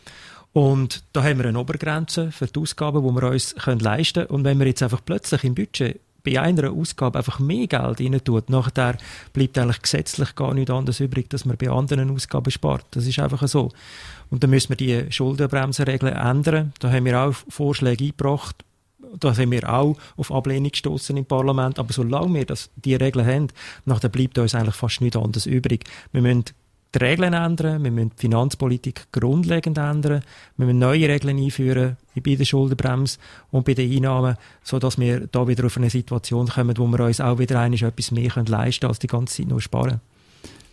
Und 0.52 1.04
da 1.12 1.22
haben 1.22 1.38
wir 1.38 1.46
eine 1.46 1.60
Obergrenze 1.60 2.32
für 2.32 2.48
die 2.48 2.58
Ausgaben, 2.58 3.06
die 3.06 3.20
wir 3.20 3.30
uns 3.30 3.54
leisten 3.64 4.22
können. 4.22 4.30
Und 4.30 4.44
wenn 4.44 4.58
wir 4.58 4.66
jetzt 4.66 4.82
einfach 4.82 5.00
plötzlich 5.04 5.44
im 5.44 5.54
Budget 5.54 6.00
bei 6.24 6.40
einer 6.40 6.72
Ausgabe 6.72 7.16
einfach 7.16 7.38
mehr 7.38 7.68
Geld 7.68 8.00
rein 8.00 8.20
tut, 8.24 8.50
nachher 8.50 8.98
bleibt 9.32 9.56
eigentlich 9.56 9.80
gesetzlich 9.80 10.34
gar 10.34 10.52
nichts 10.54 10.72
anderes 10.72 10.98
übrig, 10.98 11.30
dass 11.30 11.44
man 11.44 11.56
bei 11.56 11.70
anderen 11.70 12.10
Ausgaben 12.10 12.50
spart. 12.50 12.84
Das 12.90 13.06
ist 13.06 13.20
einfach 13.20 13.46
so. 13.46 13.70
Und 14.28 14.42
dann 14.42 14.50
müssen 14.50 14.70
wir 14.70 14.76
die 14.76 15.10
Schuldenbremsenregeln 15.12 16.14
ändern. 16.14 16.72
Da 16.80 16.90
haben 16.90 17.04
wir 17.04 17.20
auch 17.20 17.34
Vorschläge 17.48 18.04
eingebracht 18.04 18.64
da 19.18 19.34
sind 19.34 19.50
wir 19.50 19.72
auch 19.72 19.96
auf 20.16 20.32
Ablehnung 20.32 20.70
gestoßen 20.70 21.16
im 21.16 21.24
Parlament. 21.24 21.78
Aber 21.78 21.92
solange 21.92 22.34
wir 22.34 22.46
das, 22.46 22.70
die 22.76 22.94
Regeln 22.94 23.26
haben, 23.26 23.48
nachher 23.84 24.08
bleibt 24.08 24.38
uns 24.38 24.54
eigentlich 24.54 24.74
fast 24.74 25.00
nichts 25.00 25.16
anderes 25.16 25.46
übrig. 25.46 25.84
Wir 26.12 26.22
müssen 26.22 26.44
die 26.94 26.98
Regeln 26.98 27.34
ändern, 27.34 27.84
wir 27.84 27.90
müssen 27.90 28.10
die 28.10 28.20
Finanzpolitik 28.20 29.06
grundlegend 29.12 29.78
ändern, 29.78 30.22
wir 30.56 30.66
müssen 30.66 30.78
neue 30.80 31.08
Regeln 31.08 31.38
einführen 31.38 31.96
bei 32.16 32.34
der 32.34 32.44
Schuldenbremse 32.44 33.18
und 33.50 33.64
bei 33.64 33.74
den 33.74 33.92
Einnahmen, 33.92 34.36
sodass 34.64 34.98
wir 34.98 35.28
da 35.28 35.46
wieder 35.46 35.66
auf 35.66 35.76
eine 35.76 35.88
Situation 35.88 36.48
kommen, 36.48 36.76
wo 36.76 36.86
wir 36.88 37.00
uns 37.04 37.20
auch 37.20 37.38
wieder 37.38 37.64
etwas 37.64 38.10
mehr 38.10 38.32
leisten 38.34 38.80
können, 38.80 38.90
als 38.90 38.98
die 38.98 39.06
ganze 39.06 39.36
Zeit 39.36 39.46
nur 39.46 39.60
sparen. 39.60 40.00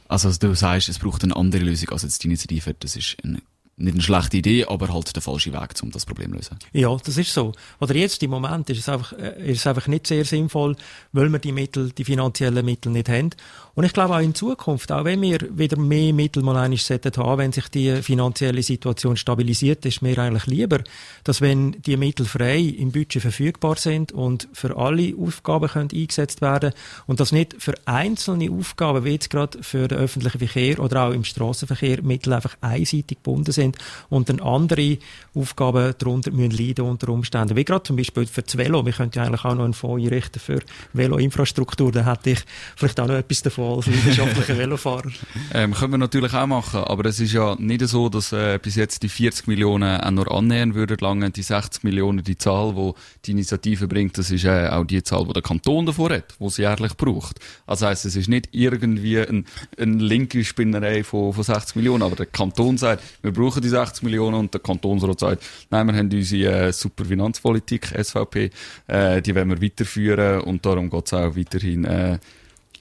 Also 0.07 0.31
du 0.31 0.55
sagst, 0.55 0.89
es 0.89 0.99
braucht 0.99 1.23
eine 1.23 1.35
andere 1.35 1.63
Lösung 1.63 1.89
als 1.89 2.03
jetzt 2.03 2.23
die 2.23 2.27
Initiative. 2.27 2.73
Das 2.79 2.95
ist 2.95 3.17
eine 3.23 3.41
nicht 3.77 3.93
eine 3.93 4.01
schlechte 4.01 4.37
Idee, 4.37 4.65
aber 4.65 4.91
halt 4.91 5.15
der 5.15 5.21
falsche 5.21 5.53
Weg, 5.53 5.69
um 5.83 5.91
das 5.91 6.05
Problem 6.05 6.31
zu 6.31 6.37
lösen. 6.37 6.59
Ja, 6.73 6.95
das 6.97 7.17
ist 7.17 7.31
so. 7.31 7.53
Oder 7.79 7.95
jetzt 7.95 8.21
im 8.23 8.31
Moment 8.31 8.69
ist 8.71 8.79
es 8.79 8.89
einfach, 8.89 9.13
äh, 9.13 9.51
ist 9.51 9.59
es 9.59 9.67
einfach 9.67 9.87
nicht 9.87 10.07
sehr 10.07 10.25
sinnvoll, 10.25 10.75
weil 11.13 11.29
wir 11.29 11.39
die 11.39 11.51
Mittel, 11.51 11.91
die 11.91 12.03
finanziellen 12.03 12.65
Mittel 12.65 12.91
nicht 12.91 13.07
haben. 13.07 13.29
Und 13.77 13.83
ich 13.83 13.93
glaube 13.93 14.15
auch 14.15 14.19
in 14.19 14.33
Zukunft, 14.33 14.91
auch 14.91 15.05
wenn 15.05 15.21
wir 15.21 15.37
wieder 15.55 15.77
mehr 15.77 16.11
Mittel 16.11 16.41
mal 16.41 16.55
haben, 16.55 17.37
wenn 17.37 17.51
sich 17.51 17.67
die 17.67 17.97
finanzielle 18.01 18.63
Situation 18.63 19.15
stabilisiert, 19.15 19.85
ist 19.85 20.01
mir 20.01 20.17
eigentlich 20.17 20.47
lieber, 20.47 20.79
dass 21.23 21.41
wenn 21.41 21.73
die 21.83 21.95
Mittel 21.95 22.25
frei 22.25 22.57
im 22.57 22.91
Budget 22.91 23.21
verfügbar 23.21 23.75
sind 23.75 24.11
und 24.11 24.47
für 24.51 24.77
alle 24.77 25.13
Aufgaben 25.15 25.69
können 25.69 25.91
eingesetzt 25.93 26.41
werden 26.41 26.73
und 27.05 27.19
das 27.19 27.31
nicht 27.31 27.55
für 27.59 27.75
einzelne 27.85 28.49
Aufgaben, 28.49 29.05
wie 29.05 29.11
jetzt 29.11 29.29
gerade 29.29 29.61
für 29.61 29.87
den 29.87 29.99
öffentlichen 29.99 30.39
Verkehr 30.39 30.79
oder 30.79 31.03
auch 31.03 31.11
im 31.11 31.23
Straßenverkehr 31.23 32.01
Mittel 32.01 32.33
einfach 32.33 32.57
einseitig 32.61 33.19
gebunden 33.19 33.51
sind 33.51 33.57
sind 33.57 33.77
und 34.09 34.29
dann 34.29 34.39
andere 34.39 34.97
Aufgaben 35.35 35.93
darunter 35.97 36.31
müssen 36.31 36.51
leiden 36.51 36.85
unter 36.85 37.09
Umständen. 37.09 37.55
Wie 37.55 37.65
gerade 37.65 37.83
zum 37.83 37.95
Beispiel 37.95 38.25
für 38.25 38.41
das 38.41 38.57
Velo. 38.57 38.85
Wir 38.85 38.93
könnten 38.93 39.19
ja 39.19 39.25
eigentlich 39.25 39.45
auch 39.45 39.53
noch 39.53 39.65
einen 39.65 39.73
Fonds 39.73 40.03
einrichten 40.03 40.39
für 40.39 40.61
Veloinfrastruktur. 40.93 41.91
Da 41.91 42.05
hätte 42.05 42.31
ich 42.31 42.39
vielleicht 42.75 42.99
auch 42.99 43.07
noch 43.07 43.15
etwas 43.15 43.43
davon 43.43 43.66
als 43.75 43.87
leidenschaftlicher 43.87 44.57
Velofahrer. 44.57 45.11
Ähm, 45.53 45.73
können 45.73 45.93
wir 45.93 45.97
natürlich 45.97 46.33
auch 46.33 46.47
machen, 46.47 46.81
aber 46.81 47.05
es 47.05 47.19
ist 47.19 47.33
ja 47.33 47.55
nicht 47.59 47.81
so, 47.87 48.09
dass 48.09 48.31
äh, 48.31 48.59
bis 48.61 48.75
jetzt 48.75 49.03
die 49.03 49.09
40 49.09 49.47
Millionen 49.47 50.01
auch 50.01 50.11
nur 50.11 50.31
annähern 50.31 50.75
würden 50.75 50.97
lange. 50.99 51.29
Die 51.31 51.41
60 51.43 51.83
Millionen, 51.83 52.23
die 52.23 52.37
Zahl, 52.37 52.73
die 52.73 52.91
die 53.25 53.31
Initiative 53.31 53.87
bringt, 53.87 54.17
das 54.17 54.31
ist 54.31 54.45
äh, 54.45 54.69
auch 54.69 54.85
die 54.85 55.03
Zahl, 55.03 55.25
die 55.25 55.33
der 55.33 55.43
Kanton 55.43 55.85
davor 55.85 56.11
hat, 56.11 56.35
die 56.39 56.49
sie 56.49 56.61
jährlich 56.61 56.95
braucht. 56.95 57.39
Also 57.65 57.87
heisst, 57.87 58.05
es 58.05 58.15
ist 58.15 58.29
nicht 58.29 58.49
irgendwie 58.51 59.19
eine 59.19 59.43
ein 59.77 59.99
linke 59.99 60.43
Spinnerei 60.43 61.03
von, 61.03 61.33
von 61.33 61.43
60 61.43 61.75
Millionen, 61.75 62.03
aber 62.03 62.15
der 62.15 62.25
Kanton 62.25 62.77
sagt, 62.77 63.03
wir 63.21 63.31
brauchen 63.31 63.61
die 63.61 63.69
60 63.69 64.03
Millionen 64.03 64.35
und 64.35 64.53
der 64.53 64.61
Kantonsrat 64.61 65.19
sagt, 65.19 65.43
nein, 65.69 65.87
wir 65.87 65.95
haben 65.95 66.11
unsere 66.11 66.67
äh, 66.67 66.73
super 66.73 67.05
Finanzpolitik, 67.05 67.87
SVP, 67.87 68.51
äh, 68.87 69.21
die 69.21 69.35
wollen 69.35 69.49
wir 69.49 69.61
weiterführen 69.61 70.41
und 70.41 70.65
darum 70.65 70.89
geht 70.89 71.07
es 71.07 71.13
auch 71.13 71.35
weiterhin, 71.35 71.85
äh, 71.85 72.19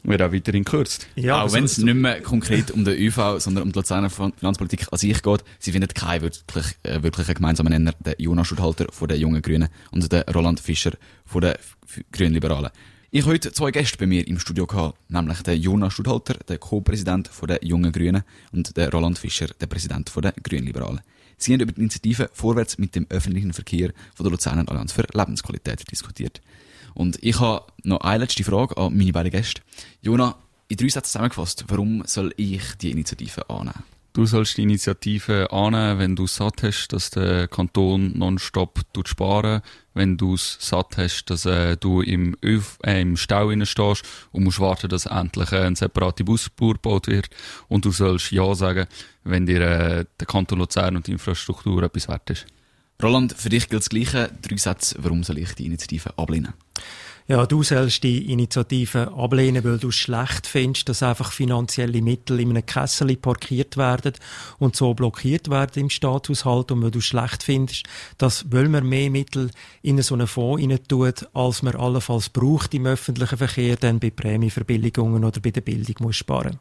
wird 0.08 0.22
auch 0.22 0.32
weiterhin 0.32 0.64
gekürzt. 0.64 1.06
Ja, 1.16 1.42
auch 1.42 1.52
wenn 1.52 1.64
es 1.64 1.78
nicht 1.78 1.94
mehr 1.94 2.20
konkret 2.22 2.70
um 2.70 2.84
den 2.84 2.96
ÖV, 2.96 3.38
sondern 3.38 3.64
um 3.64 3.72
die 3.72 3.78
Luzerner 3.78 4.10
Finanzpolitik 4.10 4.86
an 4.90 4.98
sich 4.98 5.22
geht, 5.22 5.44
sie 5.58 5.72
finden 5.72 5.88
keinen 5.88 6.22
wirklich, 6.22 6.66
äh, 6.82 7.02
wirklichen 7.02 7.34
gemeinsamen 7.34 7.72
Nenner, 7.72 7.94
der 8.04 8.14
Jonas 8.18 8.46
Schudhalter 8.46 8.86
von 8.92 9.08
den 9.08 9.20
Jungen 9.20 9.42
Grünen 9.42 9.68
und 9.90 10.10
der 10.12 10.24
Roland 10.32 10.60
Fischer 10.60 10.92
von 11.24 11.42
den 11.42 11.54
Grünliberalen. 12.12 12.70
Ich 13.10 13.22
habe 13.22 13.32
heute 13.32 13.52
zwei 13.52 13.70
Gäste 13.70 13.98
bei 13.98 14.06
mir 14.06 14.26
im 14.26 14.38
Studio 14.38 14.66
gehabt, 14.66 14.98
nämlich 15.10 15.40
den 15.42 15.60
Jonas 15.60 15.94
Studhalter, 15.94 16.34
der 16.34 16.58
Co-Präsident 16.58 17.30
der 17.48 17.64
Jungen 17.64 17.92
Grünen, 17.92 18.22
und 18.52 18.76
den 18.76 18.90
Roland 18.90 19.18
Fischer, 19.18 19.46
der 19.60 19.66
Präsident 19.66 20.12
der 20.14 20.32
Grünliberalen. 20.32 21.00
Sie 21.38 21.52
haben 21.52 21.60
über 21.60 21.72
die 21.72 21.80
Initiative 21.80 22.30
Vorwärts 22.32 22.78
mit 22.78 22.94
dem 22.94 23.06
öffentlichen 23.08 23.52
Verkehr 23.52 23.92
von 24.14 24.24
der 24.24 24.32
Luzerner 24.32 24.68
Allianz 24.68 24.92
für 24.92 25.06
Lebensqualität 25.12 25.90
diskutiert. 25.90 26.40
Und 26.96 27.22
ich 27.22 27.38
habe 27.40 27.66
noch 27.84 28.00
eine 28.00 28.24
letzte 28.24 28.42
Frage 28.42 28.76
an 28.78 28.96
meine 28.96 29.12
beiden 29.12 29.30
Gäste. 29.30 29.60
Jonas, 30.00 30.34
in 30.68 30.78
drei 30.78 30.88
Sätzen 30.88 31.04
zusammengefasst, 31.12 31.64
warum 31.68 32.02
soll 32.06 32.32
ich 32.38 32.62
die 32.80 32.90
Initiative 32.90 33.48
annehmen? 33.50 33.84
Du 34.14 34.24
sollst 34.24 34.56
die 34.56 34.62
Initiative 34.62 35.52
annehmen, 35.52 35.98
wenn 35.98 36.16
du 36.16 36.26
satt 36.26 36.62
hast, 36.62 36.88
dass 36.88 37.10
der 37.10 37.48
Kanton 37.48 38.16
nonstop 38.16 38.80
sparen 39.04 39.60
wenn 39.92 40.16
du 40.16 40.34
es 40.34 40.56
satt 40.60 40.96
hast, 40.96 41.26
dass 41.26 41.44
äh, 41.44 41.76
du 41.76 42.00
im, 42.00 42.36
Öf 42.42 42.78
äh, 42.82 43.00
im 43.00 43.16
Stau 43.16 43.50
stehst 43.64 44.02
und 44.32 44.44
musst 44.44 44.60
warten, 44.60 44.88
dass 44.88 45.06
endlich 45.06 45.52
äh, 45.52 45.66
ein 45.66 45.74
separater 45.74 46.24
Busspur 46.24 46.74
gebaut 46.74 47.08
wird. 47.08 47.28
Und 47.68 47.84
du 47.84 47.90
sollst 47.90 48.30
Ja 48.30 48.54
sagen, 48.54 48.86
wenn 49.24 49.44
dir 49.44 49.60
äh, 49.60 50.04
der 50.18 50.26
Kanton 50.26 50.58
Luzern 50.58 50.96
und 50.96 51.06
die 51.06 51.12
Infrastruktur 51.12 51.82
etwas 51.82 52.08
wert 52.08 52.30
ist. 52.30 52.46
Roland, 53.02 53.34
für 53.36 53.50
dich 53.50 53.68
gilt 53.68 53.82
das 53.82 53.88
Gleiche. 53.90 54.30
Drei 54.40 54.56
Sätze, 54.56 54.96
warum 55.00 55.22
soll 55.22 55.38
ich 55.38 55.54
die 55.54 55.66
Initiative 55.66 56.16
ablehnen? 56.18 56.54
Ja, 57.28 57.44
du 57.44 57.64
sollst 57.64 58.04
die 58.04 58.30
Initiative 58.30 59.12
ablehnen, 59.16 59.64
weil 59.64 59.78
du 59.78 59.88
es 59.88 59.96
schlecht 59.96 60.46
findest, 60.46 60.88
dass 60.88 61.02
einfach 61.02 61.32
finanzielle 61.32 62.00
Mittel 62.00 62.38
in 62.38 62.50
einem 62.50 62.64
Kessel 62.64 63.16
parkiert 63.16 63.76
werden 63.76 64.12
und 64.60 64.76
so 64.76 64.94
blockiert 64.94 65.50
werden 65.50 65.82
im 65.82 65.90
Staatshaushalt 65.90 66.70
und 66.70 66.82
weil 66.84 66.92
du 66.92 67.00
es 67.00 67.06
schlecht 67.06 67.42
findest, 67.42 67.82
dass, 68.16 68.46
weil 68.52 68.68
man 68.68 68.88
mehr 68.88 69.10
Mittel 69.10 69.50
in 69.82 70.00
so 70.02 70.14
einen 70.14 70.28
Fonds 70.28 70.62
rein 70.62 70.78
tut, 70.86 71.28
als 71.34 71.62
man 71.62 71.74
allenfalls 71.74 72.28
braucht 72.28 72.72
im 72.74 72.86
öffentlichen 72.86 73.38
Verkehr, 73.38 73.74
dann 73.74 73.98
bei 73.98 74.10
Prämieverbilligungen 74.10 75.24
oder 75.24 75.40
bei 75.40 75.50
der 75.50 75.62
Bildung 75.62 75.96
muss 75.98 76.16
sparen. 76.16 76.60